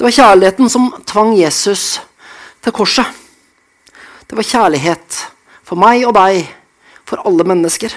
Det 0.00 0.06
var 0.06 0.14
kjærligheten 0.16 0.70
som 0.72 0.86
tvang 1.04 1.34
Jesus 1.36 1.98
til 2.64 2.72
korset. 2.72 3.04
Det 4.24 4.32
var 4.32 4.46
kjærlighet 4.48 5.18
for 5.60 5.76
meg 5.76 6.06
og 6.08 6.14
deg, 6.16 6.46
for 7.04 7.20
alle 7.28 7.44
mennesker. 7.44 7.92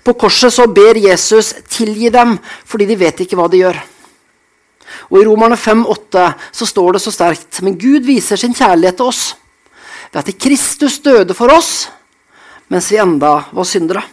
På 0.00 0.16
korset 0.16 0.56
så 0.56 0.64
ber 0.64 0.96
Jesus 0.96 1.52
tilgi 1.68 2.08
dem 2.08 2.38
fordi 2.64 2.88
de 2.88 2.96
vet 3.04 3.20
ikke 3.20 3.36
hva 3.36 3.50
de 3.52 3.60
gjør. 3.66 3.82
Og 5.12 5.20
I 5.20 5.28
Romerne 5.28 5.60
5,8 5.60 6.24
så 6.56 6.72
står 6.72 6.96
det 6.96 7.04
så 7.04 7.12
sterkt 7.12 7.60
Men 7.60 7.76
Gud 7.76 8.08
viser 8.08 8.40
sin 8.40 8.56
kjærlighet 8.56 8.96
til 8.96 9.12
oss 9.12 9.22
ved 10.08 10.24
at 10.24 10.34
Kristus 10.40 11.02
døde 11.04 11.36
for 11.36 11.52
oss 11.52 11.90
mens 12.72 12.88
vi 12.88 12.96
enda 12.96 13.42
var 13.52 13.68
syndere. 13.68 14.08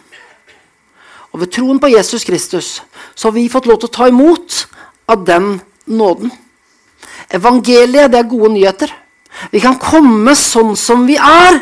Og 1.32 1.40
ved 1.40 1.56
troen 1.56 1.80
på 1.80 1.96
Jesus 1.96 2.28
Kristus 2.28 2.82
så 3.14 3.30
har 3.30 3.40
vi 3.40 3.48
fått 3.48 3.64
lov 3.64 3.80
til 3.80 3.88
å 3.88 3.96
ta 4.02 4.12
imot 4.12 4.66
av 5.08 5.24
den 5.24 5.54
nåden. 5.88 6.42
Evangeliet 7.34 8.12
det 8.12 8.20
er 8.20 8.30
gode 8.30 8.52
nyheter. 8.54 8.92
Vi 9.52 9.60
kan 9.60 9.78
komme 9.80 10.34
sånn 10.38 10.76
som 10.78 11.06
vi 11.08 11.16
er. 11.20 11.60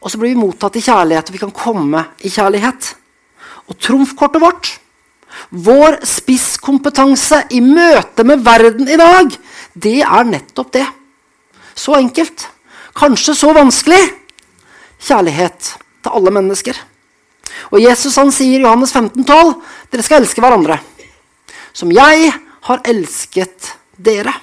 Og 0.00 0.08
så 0.08 0.18
blir 0.18 0.32
vi 0.32 0.40
mottatt 0.40 0.78
i 0.80 0.84
kjærlighet, 0.84 1.28
og 1.28 1.36
vi 1.36 1.42
kan 1.42 1.52
komme 1.54 2.06
i 2.24 2.32
kjærlighet. 2.32 2.94
Og 3.68 3.76
trumfkortet 3.78 4.42
vårt 4.42 4.70
vår 5.50 6.00
spisskompetanse 6.06 7.44
i 7.54 7.60
møte 7.64 8.24
med 8.26 8.42
verden 8.44 8.88
i 8.90 8.98
dag, 8.98 9.34
det 9.74 10.00
er 10.02 10.28
nettopp 10.28 10.72
det. 10.74 10.86
Så 11.74 11.96
enkelt. 11.98 12.48
Kanskje 12.96 13.36
så 13.38 13.52
vanskelig. 13.56 14.00
Kjærlighet 15.00 15.74
til 16.02 16.16
alle 16.16 16.32
mennesker. 16.34 16.76
Og 17.70 17.80
Jesus 17.82 18.18
han 18.18 18.32
sier 18.34 18.58
i 18.58 18.64
Johannes 18.64 18.92
15, 18.92 19.24
12, 19.24 19.54
dere 19.92 20.04
skal 20.06 20.22
elske 20.22 20.42
hverandre. 20.42 20.80
Som 21.72 21.92
jeg 21.94 22.32
har 22.66 22.82
elsket 22.90 23.74
dere. 24.00 24.34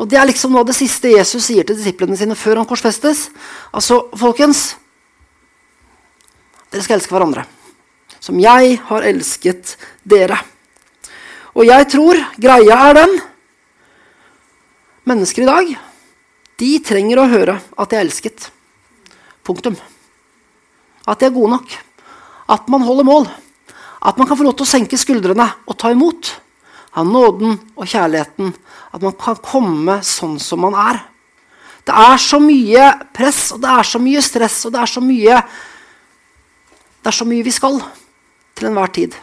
Og 0.00 0.08
Det 0.08 0.16
er 0.16 0.28
liksom 0.30 0.54
noe 0.54 0.64
av 0.64 0.70
det 0.70 0.78
siste 0.78 1.12
Jesus 1.12 1.44
sier 1.44 1.66
til 1.66 1.76
disiplene 1.76 2.16
sine 2.16 2.38
før 2.38 2.62
han 2.62 2.68
korsfestes. 2.68 3.28
Altså, 3.72 4.06
folkens 4.16 4.76
Dere 6.70 6.84
skal 6.86 7.00
elske 7.00 7.10
hverandre 7.10 7.42
som 8.20 8.38
jeg 8.40 8.76
har 8.86 9.06
elsket 9.08 9.74
dere. 10.06 10.36
Og 11.56 11.66
jeg 11.66 11.88
tror 11.90 12.20
greia 12.38 12.78
er 12.90 12.98
den 13.00 13.20
Mennesker 15.08 15.42
i 15.42 15.48
dag 15.48 15.70
de 16.60 16.74
trenger 16.84 17.18
å 17.18 17.30
høre 17.32 17.54
at 17.56 17.90
de 17.90 17.96
er 17.96 18.04
elsket. 18.04 18.50
Punktum. 19.42 19.78
At 21.08 21.22
de 21.22 21.26
er 21.26 21.32
gode 21.34 21.54
nok. 21.54 21.72
At 22.52 22.68
man 22.70 22.84
holder 22.84 23.08
mål. 23.08 23.24
At 24.04 24.20
man 24.20 24.28
kan 24.28 24.36
få 24.36 24.44
lov 24.44 24.58
til 24.58 24.68
å 24.68 24.70
senke 24.70 25.00
skuldrene 25.00 25.46
og 25.64 25.78
ta 25.80 25.90
imot. 25.90 26.34
Av 26.98 27.06
nåden 27.06 27.58
og 27.76 27.86
kjærligheten. 27.86 28.52
At 28.94 29.02
man 29.02 29.16
kan 29.18 29.38
komme 29.44 30.00
sånn 30.06 30.38
som 30.42 30.64
man 30.64 30.74
er. 30.74 31.02
Det 31.86 31.96
er 31.96 32.20
så 32.20 32.38
mye 32.42 32.90
press 33.16 33.48
og 33.54 33.62
det 33.62 33.70
er 33.72 33.86
så 33.88 33.98
mye 34.02 34.20
stress 34.22 34.58
og 34.68 34.74
det 34.74 34.82
er 34.82 34.90
så 34.90 35.00
mye 35.02 35.40
Det 37.00 37.08
er 37.08 37.16
så 37.16 37.24
mye 37.24 37.44
vi 37.46 37.52
skal 37.54 37.78
til 38.54 38.66
enhver 38.68 38.90
tid. 38.92 39.14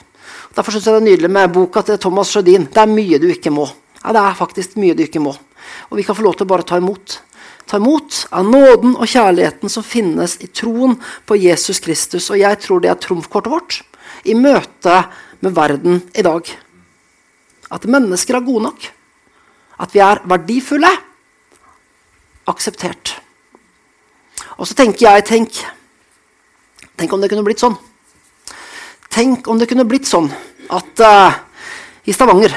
Derfor 0.57 0.73
synes 0.73 0.87
jeg 0.87 0.95
det 0.95 1.01
er 1.03 1.05
nydelig 1.11 1.29
med 1.29 1.51
boka 1.53 1.83
til 1.85 1.99
Thomas 2.01 2.31
Sjødin. 2.33 2.65
Det 2.73 2.81
er 2.81 2.89
mye 2.89 3.19
du 3.21 3.27
ikke 3.29 3.53
må. 3.53 3.67
Ja, 4.01 4.15
det 4.15 4.23
er 4.23 4.39
faktisk 4.39 4.79
mye 4.81 4.95
du 4.97 5.03
ikke 5.03 5.21
må. 5.21 5.35
Og 5.91 5.99
vi 5.99 6.05
kan 6.07 6.17
få 6.17 6.25
lov 6.25 6.39
til 6.39 6.47
å 6.47 6.49
bare 6.49 6.65
ta 6.65 6.79
imot. 6.81 7.19
Ta 7.69 7.77
imot 7.77 8.23
av 8.33 8.49
nåden 8.49 8.95
og 8.95 9.05
kjærligheten 9.05 9.69
som 9.69 9.85
finnes 9.85 10.39
i 10.41 10.49
troen 10.49 10.97
på 11.29 11.37
Jesus 11.37 11.83
Kristus. 11.85 12.31
Og 12.33 12.41
jeg 12.41 12.57
tror 12.63 12.81
det 12.81 12.89
er 12.89 13.01
trumfkortet 13.03 13.53
vårt 13.53 13.81
i 14.25 14.33
møte 14.33 15.03
med 15.45 15.53
verden 15.53 16.01
i 16.17 16.25
dag. 16.25 16.49
At 17.73 17.87
mennesker 17.89 18.37
er 18.37 18.45
gode 18.45 18.67
nok. 18.69 18.87
At 19.79 19.93
vi 19.93 20.01
er 20.03 20.21
verdifulle. 20.27 20.91
Akseptert. 22.47 23.17
Og 24.57 24.65
så 24.65 24.77
tenker 24.77 25.05
jeg 25.05 25.25
tenk, 25.27 25.59
tenk 26.97 27.13
om 27.13 27.21
det 27.21 27.29
kunne 27.29 27.45
blitt 27.45 27.61
sånn. 27.61 27.75
Tenk 29.13 29.47
om 29.49 29.59
det 29.59 29.67
kunne 29.69 29.85
blitt 29.89 30.07
sånn 30.09 30.29
at 30.73 31.03
uh, 31.03 31.35
i 32.07 32.13
Stavanger, 32.15 32.53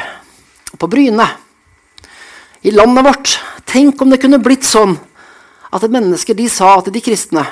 på 0.79 0.89
Bryne, 0.91 1.27
i 2.63 2.73
landet 2.75 3.07
vårt 3.07 3.37
Tenk 3.71 4.01
om 4.03 4.11
det 4.11 4.19
kunne 4.21 4.41
blitt 4.43 4.67
sånn 4.67 4.97
at 5.71 5.85
mennesker 5.87 6.35
de 6.37 6.49
sa 6.51 6.73
at 6.81 6.89
de 6.93 7.01
kristne 7.01 7.45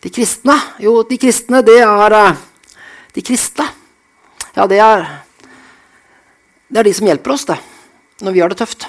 De 0.00 0.12
kristne? 0.14 0.54
Jo, 0.80 1.00
de 1.04 1.18
kristne, 1.20 1.60
det 1.66 1.80
er 1.82 2.14
uh, 2.14 2.38
De 3.12 3.24
kristne. 3.26 3.66
Ja, 4.54 4.68
det 4.70 4.78
er 4.80 5.04
Det 6.70 6.78
er 6.78 6.86
de 6.86 6.94
som 6.94 7.08
hjelper 7.10 7.34
oss, 7.34 7.44
det. 7.48 7.58
Når 8.22 8.34
vi 8.34 8.42
har 8.42 8.52
det 8.52 8.60
tøft. 8.60 8.86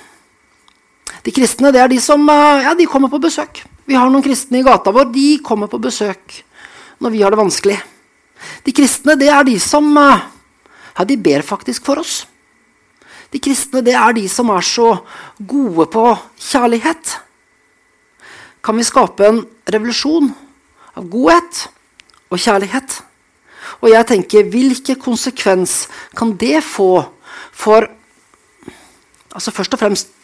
De 1.25 1.33
kristne, 1.33 1.71
det 1.73 1.81
er 1.81 1.89
de 1.91 1.97
som 2.01 2.21
uh, 2.29 2.61
Ja, 2.61 2.75
de 2.77 2.85
kommer 2.89 3.09
på 3.09 3.21
besøk. 3.21 3.63
Vi 3.89 3.97
har 3.97 4.09
noen 4.09 4.23
kristne 4.25 4.61
i 4.61 4.65
gata 4.65 4.93
vår. 4.93 5.09
De 5.13 5.39
kommer 5.43 5.71
på 5.71 5.81
besøk 5.81 6.43
når 7.01 7.15
vi 7.15 7.23
har 7.23 7.33
det 7.33 7.39
vanskelig. 7.41 7.79
De 8.65 8.73
kristne, 8.73 9.17
det 9.17 9.31
er 9.33 9.47
de 9.47 9.57
som 9.61 9.89
Ja, 9.97 11.05
de 11.07 11.17
ber 11.17 11.41
faktisk 11.41 11.87
for 11.87 12.01
oss. 12.01 12.25
De 13.31 13.39
kristne 13.39 13.81
det 13.85 13.95
er 13.95 14.13
de 14.13 14.27
som 14.29 14.49
er 14.53 14.65
så 14.65 14.89
gode 15.39 15.87
på 15.89 16.05
kjærlighet. 16.37 17.15
Kan 18.61 18.77
vi 18.77 18.85
skape 18.85 19.25
en 19.25 19.39
revolusjon 19.65 20.29
av 20.99 21.07
godhet 21.09 21.63
og 22.29 22.37
kjærlighet? 22.37 22.99
Og 23.81 23.89
jeg 23.89 24.07
tenker, 24.09 24.49
hvilken 24.51 24.99
konsekvens 25.01 25.87
kan 26.17 26.35
det 26.37 26.59
få 26.61 27.07
for 27.61 27.85
altså 29.31 29.53
først 29.53 29.75
og 29.77 29.81
fremst 29.81 30.15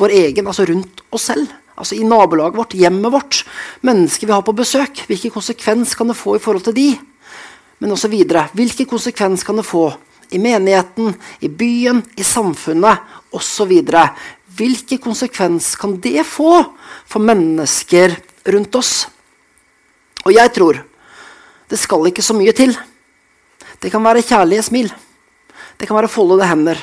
vår 0.00 0.14
egen, 0.16 0.46
altså 0.46 0.64
rundt 0.68 1.02
oss 1.12 1.28
selv? 1.32 1.50
Altså 1.80 1.96
I 1.96 2.04
nabolaget 2.04 2.58
vårt, 2.58 2.76
hjemmet 2.76 3.12
vårt, 3.12 3.40
mennesker 3.86 4.28
vi 4.28 4.34
har 4.34 4.44
på 4.44 4.56
besøk. 4.56 5.02
Hvilken 5.08 5.32
konsekvens 5.32 5.94
kan 5.96 6.10
det 6.10 6.18
få 6.18 6.36
i 6.36 6.42
forhold 6.42 6.66
til 6.68 6.76
de? 6.76 6.88
Men 7.80 7.94
også 7.94 8.10
videre. 8.12 8.48
Hvilken 8.52 8.88
konsekvens 8.88 9.44
kan 9.44 9.56
det 9.56 9.64
få 9.64 9.86
i 10.30 10.38
menigheten, 10.38 11.14
i 11.40 11.48
byen, 11.48 12.02
i 12.16 12.24
samfunnet 12.26 13.00
osv. 13.32 13.72
Hvilken 14.56 15.00
konsekvens 15.00 15.72
kan 15.80 15.96
det 16.04 16.26
få 16.28 16.52
for 17.08 17.24
mennesker 17.24 18.18
rundt 18.52 18.76
oss? 18.76 19.08
Og 20.26 20.34
jeg 20.36 20.52
tror 20.52 20.82
det 21.70 21.78
skal 21.80 22.10
ikke 22.10 22.24
så 22.24 22.36
mye 22.36 22.52
til. 22.52 22.74
Det 23.80 23.88
kan 23.92 24.04
være 24.04 24.26
kjærlige 24.26 24.66
smil. 24.68 24.92
Det 25.80 25.86
kan 25.88 25.96
være 25.96 26.12
foldede 26.12 26.44
hender. 26.44 26.80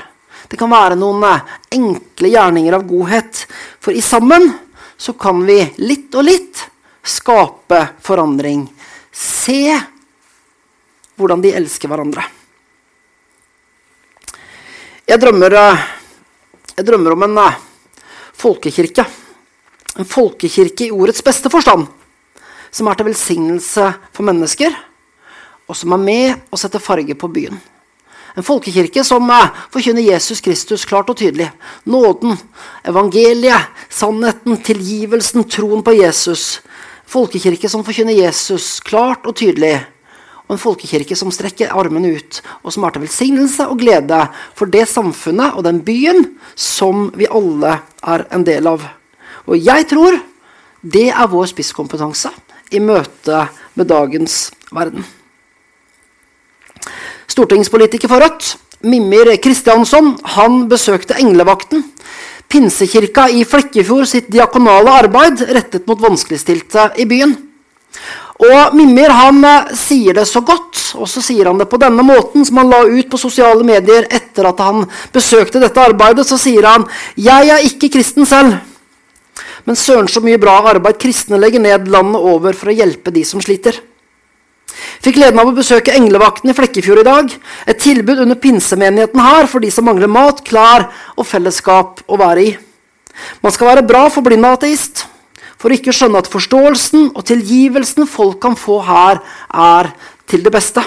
Det 0.49 0.57
kan 0.57 0.71
være 0.71 0.95
noen 0.97 1.21
eh, 1.27 1.43
enkle 1.77 2.31
gjerninger 2.33 2.73
av 2.73 2.85
godhet. 2.89 3.43
For 3.77 3.93
i 3.93 4.01
sammen 4.01 4.49
så 4.97 5.13
kan 5.13 5.43
vi 5.45 5.59
litt 5.85 6.17
og 6.17 6.25
litt 6.25 6.63
skape 7.05 7.83
forandring. 8.01 8.65
Se 9.13 9.77
hvordan 11.13 11.45
de 11.45 11.53
elsker 11.61 11.93
hverandre. 11.93 12.25
Jeg 15.05 15.21
drømmer, 15.21 15.59
eh, 15.61 15.85
jeg 16.73 16.89
drømmer 16.89 17.13
om 17.13 17.29
en 17.29 17.39
uh, 17.45 17.61
folkekirke. 18.33 19.05
En 20.01 20.09
folkekirke 20.09 20.89
i 20.89 20.91
ordets 20.91 21.21
beste 21.21 21.53
forstand. 21.53 21.85
Som 22.73 22.89
er 22.89 22.97
til 22.97 23.13
velsignelse 23.13 23.93
for 24.09 24.25
mennesker, 24.25 24.73
og 25.69 25.77
som 25.77 25.93
er 25.93 26.07
med 26.09 26.47
og 26.49 26.59
setter 26.59 26.81
farge 26.81 27.13
på 27.13 27.29
byen. 27.29 27.61
En 28.35 28.45
folkekirke 28.45 29.03
som 29.07 29.29
uh, 29.31 29.53
forkynner 29.73 30.03
Jesus 30.03 30.41
Kristus 30.43 30.85
klart 30.85 31.09
og 31.09 31.17
tydelig. 31.21 31.51
Nåden, 31.85 32.35
evangeliet, 32.83 33.69
sannheten, 33.89 34.59
tilgivelsen, 34.65 35.47
troen 35.47 35.83
på 35.85 35.95
Jesus. 35.95 36.59
Folkekirke 37.07 37.69
som 37.71 37.85
forkynner 37.87 38.17
Jesus 38.17 38.79
klart 38.83 39.29
og 39.29 39.37
tydelig 39.39 39.77
og 40.47 40.55
en 40.55 40.61
folkekirke 40.61 41.15
som 41.19 41.31
strekker 41.33 41.73
armene 41.75 42.13
ut, 42.15 42.39
og 42.63 42.71
som 42.71 42.85
er 42.87 42.95
til 42.95 43.03
velsignelse 43.03 43.67
og 43.67 43.81
glede 43.81 44.21
for 44.55 44.71
det 44.71 44.85
samfunnet 44.87 45.57
og 45.59 45.65
den 45.67 45.81
byen 45.83 46.23
som 46.55 47.09
vi 47.19 47.27
alle 47.27 47.81
er 47.99 48.23
en 48.31 48.47
del 48.47 48.71
av. 48.71 48.85
Og 49.47 49.59
jeg 49.59 49.89
tror 49.91 50.15
det 50.81 51.09
er 51.11 51.31
vår 51.31 51.51
spisskompetanse 51.51 52.31
i 52.71 52.79
møte 52.83 53.43
med 53.75 53.91
dagens 53.91 54.47
verden. 54.71 55.03
Stortingspolitiker 57.37 58.09
for 58.09 58.23
Rødt, 58.23 58.55
Mimir 58.89 59.29
Kristiansson, 59.37 60.15
han 60.33 60.63
besøkte 60.71 61.19
Englevakten, 61.21 61.83
pinsekirka 62.49 63.27
i 63.29 63.43
Flekkefjord 63.45 64.07
sitt 64.09 64.31
diakonale 64.33 64.95
arbeid 65.03 65.43
rettet 65.53 65.85
mot 65.85 66.01
vanskeligstilte 66.01 66.87
i 66.97 67.05
byen. 67.05 67.35
Og 68.41 68.73
Mimir 68.77 69.13
han 69.13 69.43
eh, 69.45 69.69
sier 69.77 70.17
det 70.17 70.23
så 70.29 70.41
godt, 70.45 70.79
og 70.97 71.05
så 71.09 71.21
sier 71.25 71.49
han 71.49 71.61
det 71.61 71.67
på 71.69 71.77
denne 71.81 72.05
måten, 72.05 72.45
som 72.45 72.57
han 72.61 72.71
la 72.73 72.79
ut 72.89 73.09
på 73.11 73.19
sosiale 73.21 73.65
medier 73.65 74.07
etter 74.09 74.49
at 74.49 74.63
han 74.65 74.87
besøkte 75.13 75.61
dette 75.61 75.83
arbeidet. 75.83 76.25
Så 76.25 76.39
sier 76.41 76.65
han 76.65 76.87
jeg 77.21 77.51
er 77.53 77.65
ikke 77.69 77.91
kristen 77.99 78.25
selv, 78.29 78.57
men 79.69 79.77
søren 79.77 80.09
så 80.09 80.25
mye 80.25 80.41
bra 80.41 80.57
arbeid 80.73 80.97
kristne 81.01 81.37
legger 81.41 81.61
ned 81.61 81.85
landet 81.93 82.29
over 82.33 82.57
for 82.57 82.73
å 82.73 82.77
hjelpe 82.77 83.13
de 83.13 83.25
som 83.29 83.45
sliter. 83.45 83.77
Fikk 85.03 85.17
gleden 85.17 85.39
av 85.41 85.49
å 85.49 85.55
besøke 85.55 85.95
Englevakten 85.95 86.51
i 86.51 86.55
Flekkefjord 86.57 87.01
i 87.01 87.07
dag. 87.07 87.33
Et 87.69 87.79
tilbud 87.81 88.23
under 88.23 88.39
pinsemenigheten 88.41 89.21
her 89.21 89.49
for 89.49 89.63
de 89.63 89.71
som 89.73 89.87
mangler 89.87 90.11
mat, 90.11 90.43
klær 90.45 90.89
og 91.15 91.27
fellesskap 91.27 92.03
å 92.07 92.19
være 92.19 92.45
i. 92.45 92.55
Man 93.41 93.53
skal 93.53 93.71
være 93.71 93.87
bra 93.87 94.05
for 94.13 94.25
blind 94.25 94.45
ateist 94.45 95.07
for 95.57 95.71
å 95.73 95.77
ikke 95.77 95.93
skjønne 95.95 96.21
at 96.21 96.29
forståelsen 96.29 97.11
og 97.17 97.25
tilgivelsen 97.25 98.05
folk 98.09 98.37
kan 98.43 98.57
få 98.59 98.77
her, 98.85 99.21
er 99.49 99.89
til 100.29 100.43
det 100.45 100.53
beste. 100.53 100.83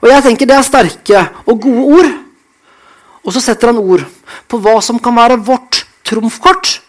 Og 0.00 0.08
jeg 0.10 0.24
tenker 0.24 0.48
Det 0.48 0.56
er 0.56 0.66
sterke 0.66 1.24
og 1.46 1.60
gode 1.62 1.84
ord. 2.00 2.10
Og 3.20 3.34
så 3.36 3.42
setter 3.44 3.70
han 3.70 3.78
ord 3.78 4.06
på 4.48 4.58
hva 4.58 4.80
som 4.82 4.98
kan 4.98 5.14
være 5.14 5.38
vårt 5.44 5.84
trumfkort 6.08 6.80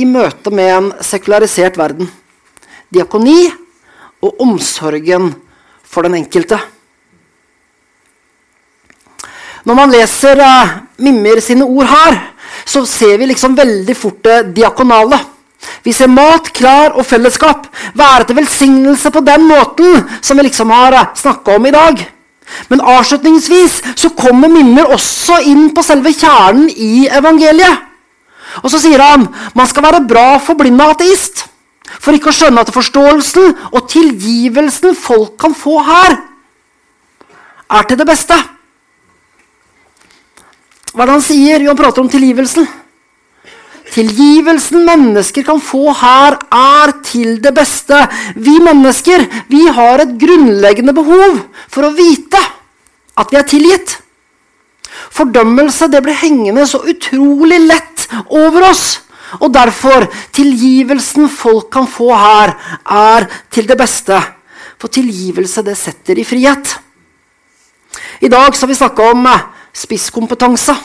i 0.00 0.06
møte 0.08 0.50
med 0.50 0.72
en 0.72 0.88
sekularisert 1.04 1.76
verden. 1.78 2.08
Diakoni 2.90 3.52
og 4.24 4.40
omsorgen 4.42 5.32
for 5.84 6.06
den 6.06 6.16
enkelte. 6.18 6.58
Når 9.66 9.74
man 9.74 9.90
leser 9.90 10.38
uh, 10.38 10.76
Mimmer 11.02 11.40
sine 11.42 11.66
ord 11.66 11.88
her, 11.90 12.18
så 12.66 12.84
ser 12.86 13.18
vi 13.18 13.26
liksom 13.30 13.56
veldig 13.58 13.96
fort 13.98 14.22
det 14.24 14.36
diakonale. 14.56 15.18
Vi 15.82 15.92
ser 15.94 16.10
mat, 16.10 16.52
klær 16.54 16.94
og 16.98 17.06
fellesskap 17.06 17.66
være 17.98 18.26
til 18.26 18.38
velsignelse 18.38 19.10
på 19.10 19.22
den 19.26 19.46
måten 19.48 20.04
som 20.20 20.38
vi 20.38 20.46
liksom 20.46 20.70
har 20.70 20.94
eh, 20.94 21.08
snakka 21.18 21.56
om 21.56 21.66
i 21.66 21.74
dag. 21.74 22.02
Men 22.70 22.82
avslutningsvis 22.82 23.80
så 23.98 24.12
kommer 24.18 24.50
Mimmer 24.50 24.92
også 24.94 25.40
inn 25.50 25.68
på 25.74 25.82
selve 25.86 26.12
kjernen 26.14 26.68
i 26.70 27.08
evangeliet. 27.10 27.82
Og 28.62 28.70
så 28.72 28.80
sier 28.80 29.02
han 29.02 29.26
man 29.58 29.68
skal 29.68 29.84
være 29.86 30.04
bra 30.08 30.28
for 30.42 30.58
blind 30.58 30.80
ateist. 30.82 31.46
For 31.86 32.16
ikke 32.16 32.32
å 32.32 32.36
skjønne 32.36 32.62
at 32.62 32.72
forståelsen 32.74 33.52
og 33.72 33.86
tilgivelsen 33.90 34.96
folk 34.98 35.36
kan 35.40 35.54
få 35.56 35.78
her, 35.86 36.18
er 37.66 37.86
til 37.86 37.98
det 37.98 38.06
beste. 38.06 38.36
Hva 40.92 41.04
er 41.04 41.08
det 41.10 41.16
han 41.16 41.24
sier? 41.24 41.62
Jo, 41.62 41.72
han 41.72 41.78
prater 41.78 42.02
om 42.02 42.10
tilgivelsen. 42.10 42.66
Tilgivelsen 43.92 44.82
mennesker 44.86 45.44
kan 45.46 45.60
få 45.62 45.92
her, 45.94 46.38
er 46.52 46.92
til 47.06 47.38
det 47.42 47.52
beste. 47.56 48.00
Vi 48.34 48.58
mennesker 48.62 49.24
vi 49.52 49.62
har 49.72 50.02
et 50.02 50.16
grunnleggende 50.20 50.94
behov 50.96 51.38
for 51.68 51.86
å 51.86 51.94
vite 51.96 52.40
at 53.16 53.32
vi 53.32 53.38
er 53.40 53.48
tilgitt. 53.48 53.96
Fordømmelse 55.16 55.88
det 55.92 56.02
blir 56.04 56.18
hengende 56.18 56.66
så 56.68 56.82
utrolig 56.88 57.60
lett 57.64 58.06
over 58.26 58.70
oss. 58.70 58.86
Og 59.40 59.50
derfor 59.52 60.06
tilgivelsen 60.34 61.28
folk 61.28 61.70
kan 61.72 61.86
få 61.90 62.12
her, 62.14 62.54
er 62.86 63.28
til 63.50 63.68
det 63.68 63.78
beste. 63.78 64.18
For 64.78 64.92
tilgivelse 64.92 65.64
det 65.64 65.76
setter 65.78 66.18
i 66.18 66.24
frihet. 66.26 66.76
I 68.20 68.28
dag 68.28 68.54
skal 68.54 68.68
vi 68.68 68.78
snakke 68.78 69.10
om 69.10 69.26
spisskompetanse. 69.76 70.76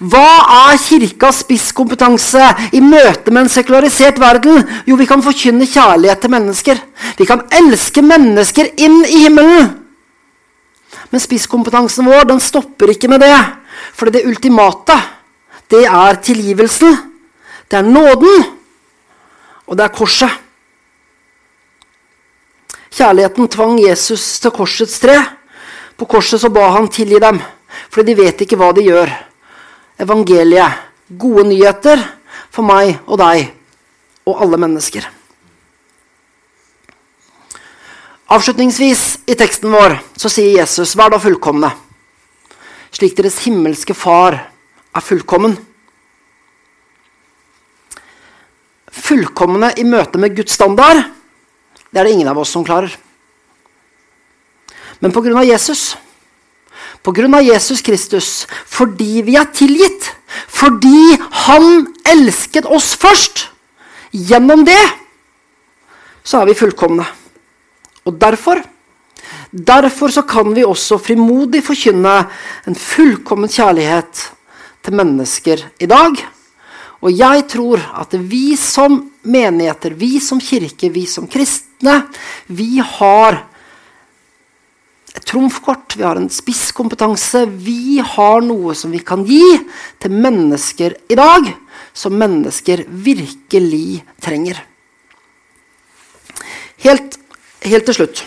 Hva 0.00 0.28
er 0.70 0.78
kirkas 0.80 1.42
spisskompetanse 1.44 2.44
i 2.72 2.80
møte 2.80 3.32
med 3.32 3.44
en 3.44 3.52
sekularisert 3.52 4.18
verden? 4.20 4.62
Jo, 4.88 4.96
vi 4.96 5.08
kan 5.08 5.24
forkynne 5.24 5.68
kjærlighet 5.68 6.22
til 6.22 6.32
mennesker. 6.32 6.80
Vi 7.18 7.26
kan 7.28 7.44
elske 7.52 8.04
mennesker 8.04 8.72
inn 8.80 9.02
i 9.04 9.26
himmelen. 9.26 9.74
Men 11.12 11.22
spisskompetansen 11.22 12.08
vår 12.08 12.24
den 12.30 12.40
stopper 12.40 12.94
ikke 12.94 13.10
med 13.12 13.22
det. 13.22 13.36
For 13.92 14.10
det 14.10 14.24
ultimate, 14.26 14.96
det 15.70 15.84
er 15.84 16.22
tilgivelsen. 16.24 16.96
Det 17.70 17.78
er 17.78 17.82
nåden. 17.82 18.46
Og 19.66 19.76
det 19.76 19.84
er 19.84 19.94
korset. 19.94 20.30
Kjærligheten 22.96 23.48
tvang 23.48 23.80
Jesus 23.82 24.38
til 24.40 24.54
korsets 24.54 25.00
tre. 25.02 25.18
På 25.96 26.06
korset 26.08 26.40
så 26.40 26.48
ba 26.52 26.70
han 26.76 26.88
tilgi 26.88 27.20
dem. 27.20 27.42
fordi 27.90 28.14
de 28.14 28.22
vet 28.22 28.40
ikke 28.40 28.58
hva 28.58 28.72
de 28.76 28.84
gjør. 28.86 29.10
Evangeliet, 30.00 30.82
gode 31.08 31.46
nyheter 31.48 32.02
for 32.52 32.66
meg 32.66 32.98
og 33.06 33.20
deg 33.20 33.52
og 34.26 34.42
alle 34.44 34.58
mennesker. 34.60 35.06
Avslutningsvis 38.26 39.02
i 39.30 39.36
teksten 39.38 39.70
vår 39.70 40.00
så 40.18 40.30
sier 40.32 40.58
Jesus, 40.58 40.96
vær 40.98 41.12
da 41.14 41.20
fullkomne, 41.22 41.70
slik 42.90 43.14
deres 43.16 43.38
himmelske 43.44 43.94
Far 43.94 44.34
er 44.34 45.04
fullkommen. 45.04 45.54
Fullkomne 49.06 49.70
i 49.78 49.84
møte 49.86 50.18
med 50.18 50.34
Guds 50.36 50.56
standard, 50.58 51.04
det 51.90 52.00
er 52.00 52.08
det 52.08 52.16
ingen 52.16 52.30
av 52.30 52.40
oss 52.42 52.52
som 52.54 52.64
klarer. 52.66 52.90
Men 55.00 55.12
pga. 55.14 55.44
Jesus, 55.46 55.94
på 57.04 57.12
grunn 57.14 57.36
av 57.38 57.44
Jesus 57.46 57.82
Kristus, 57.84 58.46
fordi 58.66 59.22
vi 59.22 59.36
er 59.38 59.50
tilgitt, 59.54 60.10
fordi 60.48 61.16
Han 61.46 61.94
elsket 62.04 62.66
oss 62.66 62.94
først, 62.98 63.46
gjennom 64.10 64.64
det, 64.66 64.82
så 66.26 66.40
er 66.40 66.50
vi 66.50 66.58
fullkomne. 66.58 67.06
Og 68.06 68.18
derfor 68.18 68.64
Derfor 69.56 70.10
så 70.12 70.22
kan 70.26 70.50
vi 70.54 70.64
også 70.66 70.98
frimodig 71.00 71.62
forkynne 71.64 72.26
en 72.66 72.74
fullkommen 72.76 73.48
kjærlighet 73.48 74.26
til 74.84 74.96
mennesker 74.98 75.62
i 75.80 75.86
dag. 75.88 76.18
Og 77.06 77.14
jeg 77.14 77.44
tror 77.52 77.82
at 78.02 78.16
vi 78.18 78.56
som 78.58 78.98
menigheter, 79.22 79.94
vi 79.94 80.18
som 80.22 80.40
kirke, 80.42 80.90
vi 80.90 81.04
som 81.06 81.28
kristne, 81.30 82.00
vi 82.50 82.80
har 82.82 83.38
et 85.14 85.24
trumfkort, 85.24 85.94
vi 85.96 86.04
har 86.04 86.18
en 86.18 86.28
spisskompetanse. 86.32 87.46
Vi 87.46 88.02
har 88.02 88.42
noe 88.44 88.74
som 88.76 88.90
vi 88.92 89.00
kan 89.06 89.22
gi 89.24 89.44
til 90.02 90.18
mennesker 90.18 90.98
i 91.08 91.16
dag, 91.16 91.52
som 91.94 92.18
mennesker 92.18 92.84
virkelig 92.90 94.02
trenger. 94.20 94.58
Helt, 96.82 97.20
helt 97.64 97.86
til 97.88 98.02
slutt 98.02 98.26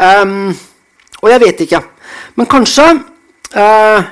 Um, 0.00 0.54
og 1.20 1.28
jeg 1.28 1.40
vet 1.42 1.58
ikke. 1.60 1.80
Men 2.40 2.46
kanskje 2.48 2.86
uh, 3.52 4.06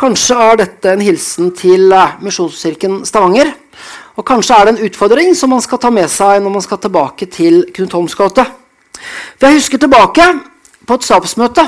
Kanskje 0.00 0.32
er 0.32 0.54
dette 0.56 0.92
en 0.94 1.02
hilsen 1.04 1.50
til 1.52 1.90
uh, 1.92 2.14
Misjonskirken 2.24 3.02
Stavanger. 3.04 3.50
Og 4.16 4.24
kanskje 4.24 4.56
er 4.56 4.64
det 4.64 4.72
en 4.72 4.86
utfordring 4.86 5.34
som 5.36 5.52
man 5.52 5.60
skal 5.60 5.80
ta 5.82 5.90
med 5.92 6.08
seg 6.08 6.40
når 6.40 6.54
man 6.54 6.64
skal 6.64 6.80
tilbake 6.80 7.28
til 7.28 7.66
Knut 7.76 7.92
Holms 7.92 8.16
gate. 8.16 8.46
For 9.36 9.48
jeg 9.48 9.58
husker 9.58 9.82
tilbake 9.82 10.24
på 10.88 10.96
et 10.96 11.04
stabsmøte 11.04 11.66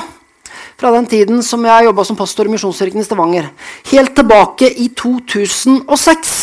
fra 0.81 0.95
den 0.95 1.05
tiden 1.11 1.45
som 1.45 1.61
jeg 1.69 1.85
jobba 1.85 2.07
som 2.09 2.17
pastor 2.17 2.49
i 2.49 2.55
Misjonskirken 2.55 3.03
i 3.03 3.05
Stavanger. 3.05 3.51
Helt 3.91 4.15
tilbake 4.17 4.71
i 4.81 4.89
2006. 4.97 6.33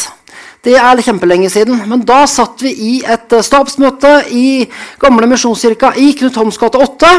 Det 0.63 0.79
er 0.79 1.03
kjempelenge 1.03 1.51
siden. 1.51 1.83
Men 1.91 2.07
da 2.07 2.23
satt 2.31 2.63
vi 2.63 2.71
i 2.71 2.95
et 3.03 3.35
eh, 3.35 3.43
stabsmøte 3.43 4.15
i 4.31 4.63
gamle 5.03 5.27
Misjonskirka 5.27 5.97
i 5.99 6.13
Knut 6.23 6.39
Holms 6.39 6.61
gate 6.61 6.79
8. 6.79 7.15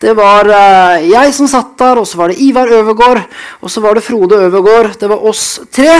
Det 0.00 0.14
var 0.18 0.48
uh, 0.48 0.98
jeg 1.02 1.34
som 1.36 1.48
satt 1.50 1.74
der, 1.80 2.00
og 2.00 2.06
så 2.08 2.20
var 2.20 2.32
det 2.32 2.40
Ivar 2.42 2.70
Øvergård, 2.70 3.22
og 3.60 3.72
så 3.72 3.82
var 3.84 3.98
det 3.98 4.04
Frode 4.06 4.38
Øvergård. 4.48 4.94
Det 5.00 5.08
var 5.10 5.24
oss 5.30 5.60
tre. 5.72 5.96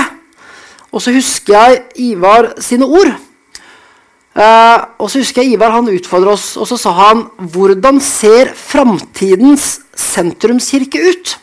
Og 0.92 1.02
så 1.04 1.12
husker 1.12 1.54
jeg 1.54 1.82
Ivar 2.10 2.54
sine 2.64 2.86
ord. 2.86 3.12
Uh, 4.38 4.78
og 5.02 5.10
så 5.10 5.18
husker 5.18 5.42
jeg 5.42 5.56
Ivar 5.56 5.74
han 5.74 5.90
utfordra 5.90 6.36
oss, 6.36 6.52
og 6.56 6.68
så 6.70 6.76
sa 6.78 6.92
han 6.94 7.24
Hvordan 7.38 7.98
ser 8.04 8.52
framtidens 8.54 9.80
sentrumskirke 9.98 11.02
ut? 11.10 11.38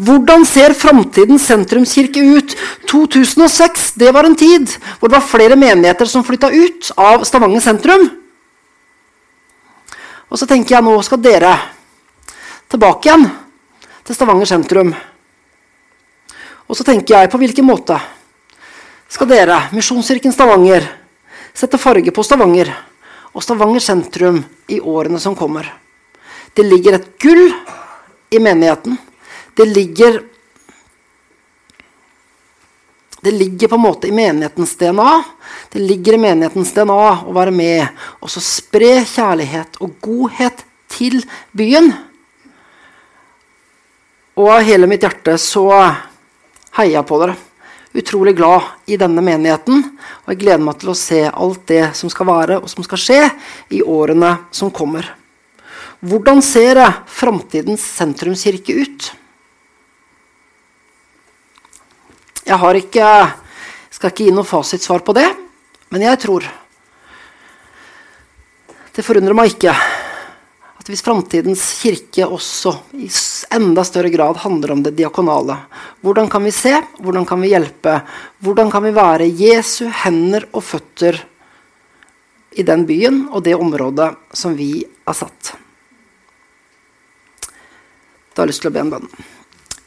Hvordan 0.00 0.46
ser 0.48 0.72
framtidens 0.72 1.44
sentrumskirke 1.50 2.22
ut? 2.38 2.54
2006 2.88 3.90
det 4.00 4.14
var 4.16 4.24
en 4.24 4.38
tid 4.38 4.72
hvor 4.96 5.10
det 5.10 5.18
var 5.18 5.28
flere 5.28 5.58
menigheter 5.60 6.08
som 6.08 6.24
flytta 6.24 6.48
ut 6.48 6.88
av 6.96 7.26
Stavanger 7.28 7.60
sentrum. 7.60 8.08
Og 10.30 10.38
så 10.38 10.46
tenker 10.46 10.76
jeg 10.76 10.86
nå 10.86 10.94
skal 11.02 11.22
dere 11.22 11.52
tilbake 12.70 13.08
igjen 13.08 13.26
til 14.06 14.14
Stavanger 14.14 14.46
sentrum. 14.46 14.92
Og 16.70 16.78
så 16.78 16.86
tenker 16.86 17.16
jeg 17.16 17.30
på 17.32 17.40
hvilken 17.42 17.66
måte 17.66 17.98
skal 19.10 19.26
dere, 19.26 19.56
Misjonskirken 19.74 20.30
Stavanger, 20.30 20.86
sette 21.50 21.80
farge 21.82 22.14
på 22.14 22.22
Stavanger 22.22 22.70
og 23.34 23.42
Stavanger 23.42 23.82
sentrum 23.82 24.38
i 24.70 24.78
årene 24.78 25.18
som 25.18 25.34
kommer. 25.34 25.66
Det 26.54 26.62
ligger 26.66 26.98
et 26.98 27.08
gull 27.18 27.50
i 28.30 28.38
menigheten. 28.38 28.94
Det 29.58 29.66
ligger 29.66 30.20
det 33.20 33.30
ligger 33.30 33.68
på 33.68 33.74
en 33.74 33.84
måte 33.84 34.08
i 34.08 34.14
menighetens 34.16 34.76
DNA. 34.76 35.22
Det 35.72 35.78
ligger 35.78 36.16
i 36.16 36.22
menighetens 36.22 36.72
DNA 36.72 37.02
å 37.28 37.34
være 37.36 37.52
med 37.52 38.04
og 38.20 38.32
så 38.32 38.40
spre 38.44 39.02
kjærlighet 39.04 39.76
og 39.84 39.98
godhet 40.00 40.64
til 40.90 41.20
byen. 41.52 41.92
Og 44.40 44.48
av 44.54 44.64
hele 44.64 44.88
mitt 44.88 45.04
hjerte 45.04 45.36
så 45.40 45.68
heier 46.78 46.96
jeg 46.96 47.08
på 47.10 47.20
dere. 47.20 47.36
Utrolig 48.00 48.36
glad 48.38 48.68
i 48.86 48.96
denne 48.96 49.22
menigheten. 49.24 49.82
Og 50.24 50.32
jeg 50.32 50.40
gleder 50.44 50.64
meg 50.64 50.78
til 50.80 50.92
å 50.92 50.98
se 50.98 51.24
alt 51.28 51.64
det 51.68 51.90
som 51.98 52.12
skal 52.12 52.28
være 52.30 52.60
og 52.62 52.70
som 52.72 52.86
skal 52.86 53.02
skje 53.02 53.22
i 53.74 53.82
årene 53.82 54.36
som 54.54 54.72
kommer. 54.72 55.08
Hvordan 56.00 56.40
ser 56.40 56.80
framtidens 57.10 57.82
sentrumskirke 57.98 58.78
ut? 58.80 59.10
Jeg 62.46 62.56
har 62.56 62.78
ikke, 62.78 63.06
skal 63.92 64.12
ikke 64.12 64.26
gi 64.28 64.34
noe 64.34 64.48
fasitsvar 64.48 65.04
på 65.04 65.14
det, 65.16 65.28
men 65.90 66.06
jeg 66.06 66.20
tror 66.22 66.46
Det 68.90 69.04
forundrer 69.06 69.36
meg 69.36 69.52
ikke 69.52 69.72
at 70.80 70.88
hvis 70.88 71.02
framtidens 71.04 71.62
kirke 71.82 72.24
også 72.24 72.72
i 72.96 73.08
enda 73.52 73.84
større 73.84 74.10
grad 74.12 74.40
handler 74.40 74.72
om 74.72 74.82
det 74.84 74.94
diakonale 74.96 75.58
Hvordan 76.00 76.30
kan 76.32 76.44
vi 76.44 76.52
se? 76.54 76.72
Hvordan 76.98 77.26
kan 77.28 77.40
vi 77.42 77.52
hjelpe? 77.52 78.00
Hvordan 78.40 78.70
kan 78.72 78.86
vi 78.86 78.94
være 78.96 79.28
Jesu 79.28 79.90
hender 80.02 80.48
og 80.52 80.64
føtter 80.64 81.20
i 82.56 82.64
den 82.66 82.86
byen 82.88 83.26
og 83.30 83.44
det 83.44 83.54
området 83.54 84.08
som 84.32 84.56
vi 84.56 84.80
har 85.06 85.18
satt? 85.18 85.52
Da 88.32 88.40
har 88.40 88.48
jeg 88.48 88.54
lyst 88.54 88.64
til 88.64 88.70
å 88.70 88.74
be 88.74 88.80
en 88.80 88.90
bønn. 88.94 89.08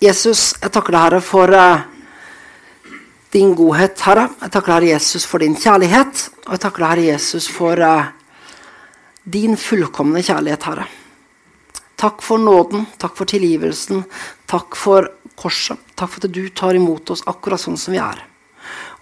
Jesus, 0.03 0.53
jeg 0.61 0.71
takker 0.75 0.93
deg, 0.93 1.03
Herre, 1.07 1.19
for 1.23 1.49
uh, 1.49 1.83
din 3.33 3.55
godhet, 3.57 3.97
Herre. 4.05 4.27
Jeg 4.43 4.53
takker 4.53 4.75
Herre 4.75 4.91
Jesus 4.93 5.25
for 5.29 5.41
din 5.41 5.55
kjærlighet. 5.57 6.27
Og 6.45 6.55
jeg 6.55 6.63
takker 6.65 6.85
Herre 6.85 7.05
Jesus 7.07 7.47
for 7.49 7.79
uh, 7.81 8.11
din 9.23 9.57
fullkomne 9.57 10.21
kjærlighet, 10.21 10.67
Herre. 10.69 10.85
Takk 12.03 12.21
for 12.25 12.41
nåden, 12.41 12.85
takk 12.99 13.15
for 13.15 13.29
tilgivelsen, 13.29 14.03
takk 14.49 14.75
for 14.77 15.07
korset. 15.39 15.79
Takk 15.95 16.11
for 16.11 16.27
at 16.27 16.35
du 16.35 16.43
tar 16.53 16.77
imot 16.77 17.13
oss 17.13 17.23
akkurat 17.29 17.61
sånn 17.61 17.79
som 17.79 17.95
vi 17.95 18.01
er. 18.03 18.21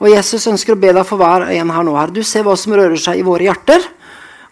Og 0.01 0.09
Jesus 0.11 0.47
ønsker 0.49 0.75
å 0.75 0.81
be 0.81 0.93
deg 0.93 1.05
for 1.07 1.21
hver 1.21 1.47
en 1.49 1.73
her 1.73 1.85
nå. 1.85 1.97
Herre. 1.97 2.15
Du 2.15 2.23
ser 2.25 2.45
hva 2.47 2.55
som 2.57 2.73
rører 2.77 2.99
seg 3.01 3.19
i 3.19 3.25
våre 3.25 3.49
hjerter. 3.49 3.83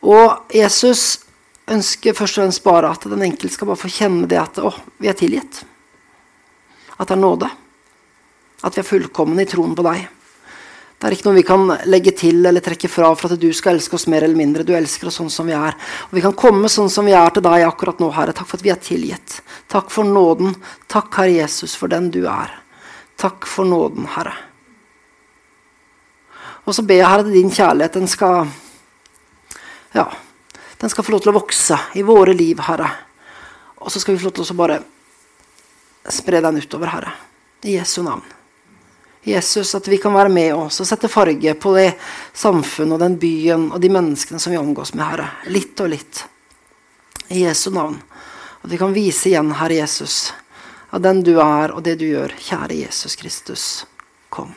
Og 0.04 0.52
Jesus 0.56 1.24
ønsker 1.70 2.18
først 2.18 2.38
og 2.38 2.44
fremst 2.44 2.66
bare 2.66 2.92
at 2.92 3.08
den 3.08 3.24
enkelte 3.26 3.56
skal 3.56 3.70
bare 3.70 3.82
få 3.82 3.92
kjenne 3.94 4.28
det 4.30 4.40
at 4.42 4.60
å, 4.62 4.74
vi 5.00 5.10
er 5.10 5.18
tilgitt. 5.18 5.64
At 6.98 7.08
det 7.08 7.16
er 7.16 7.22
nåde. 7.22 7.50
At 8.66 8.76
vi 8.76 8.84
er 8.84 8.88
fullkomne 8.88 9.44
i 9.44 9.50
troen 9.50 9.76
på 9.78 9.86
deg. 9.86 10.08
Det 11.00 11.08
er 11.08 11.16
ikke 11.16 11.30
noe 11.30 11.38
vi 11.38 11.46
kan 11.48 11.62
legge 11.88 12.12
til 12.20 12.44
eller 12.44 12.60
trekke 12.60 12.90
fra 12.92 13.14
for 13.16 13.32
at 13.32 13.40
du 13.40 13.48
skal 13.56 13.78
elske 13.78 13.96
oss 13.96 14.04
mer 14.12 14.26
eller 14.26 14.36
mindre. 14.36 14.66
Du 14.68 14.74
elsker 14.76 15.08
oss 15.08 15.16
sånn 15.22 15.30
som 15.32 15.48
vi 15.48 15.54
er. 15.56 15.78
Og 16.10 16.18
vi 16.18 16.24
kan 16.26 16.36
komme 16.36 16.68
sånn 16.68 16.90
som 16.92 17.08
vi 17.08 17.14
er 17.16 17.32
til 17.32 17.46
deg 17.46 17.64
akkurat 17.64 18.02
nå, 18.04 18.10
Herre. 18.12 18.34
Takk 18.36 18.50
for 18.50 18.60
at 18.60 18.66
vi 18.66 18.74
er 18.74 18.82
tilgitt. 18.84 19.38
Takk 19.72 19.94
for 19.96 20.04
nåden. 20.04 20.58
Takk, 20.92 21.08
Herre 21.16 21.38
Jesus, 21.38 21.78
for 21.80 21.88
den 21.92 22.10
du 22.12 22.26
er. 22.28 22.52
Takk 23.20 23.48
for 23.48 23.70
nåden, 23.70 24.10
Herre. 24.12 24.34
Og 26.68 26.76
så 26.76 26.84
ber 26.84 27.00
jeg, 27.00 27.08
Herre, 27.08 27.24
at 27.24 27.32
din 27.32 27.54
kjærlighet 27.54 27.96
den 27.96 28.12
skal 28.12 28.52
Ja, 29.96 30.04
den 30.84 30.92
skal 30.92 31.08
få 31.08 31.16
lov 31.16 31.24
til 31.24 31.32
å 31.32 31.38
vokse 31.40 31.78
i 31.96 32.04
våre 32.04 32.36
liv, 32.36 32.60
Herre. 32.68 32.90
Og 33.80 33.88
så 33.88 34.04
skal 34.04 34.18
vi 34.18 34.20
få 34.20 34.28
lov 34.28 34.36
til 34.36 34.52
å 34.52 34.60
bare 34.60 34.82
spre 36.12 36.44
den 36.44 36.60
utover, 36.60 36.92
Herre. 36.92 37.16
I 37.64 37.78
Jesu 37.80 38.04
navn. 38.04 38.28
Jesus, 39.24 39.76
at 39.76 39.88
vi 39.88 39.98
kan 39.98 40.14
være 40.14 40.32
med 40.32 40.54
oss 40.56 40.80
og 40.80 40.88
sette 40.88 41.10
farge 41.12 41.54
på 41.60 41.74
det 41.76 41.90
samfunnet 42.34 42.96
og 42.96 43.04
den 43.04 43.18
byen 43.20 43.68
og 43.74 43.82
de 43.84 43.92
menneskene 43.92 44.40
som 44.40 44.54
vi 44.54 44.60
omgås 44.60 44.94
med, 44.94 45.06
Herre. 45.06 45.28
Litt 45.52 45.80
og 45.84 45.92
litt. 45.92 46.24
I 47.28 47.44
Jesu 47.44 47.70
navn. 47.76 48.00
At 48.62 48.72
vi 48.72 48.80
kan 48.80 48.96
vise 48.96 49.30
igjen, 49.30 49.52
Herre 49.60 49.82
Jesus, 49.82 50.34
av 50.90 51.04
den 51.04 51.22
du 51.24 51.36
er 51.40 51.76
og 51.76 51.84
det 51.86 52.00
du 52.00 52.08
gjør. 52.10 52.34
Kjære 52.40 52.82
Jesus 52.82 53.20
Kristus, 53.20 53.68
kom. 54.32 54.56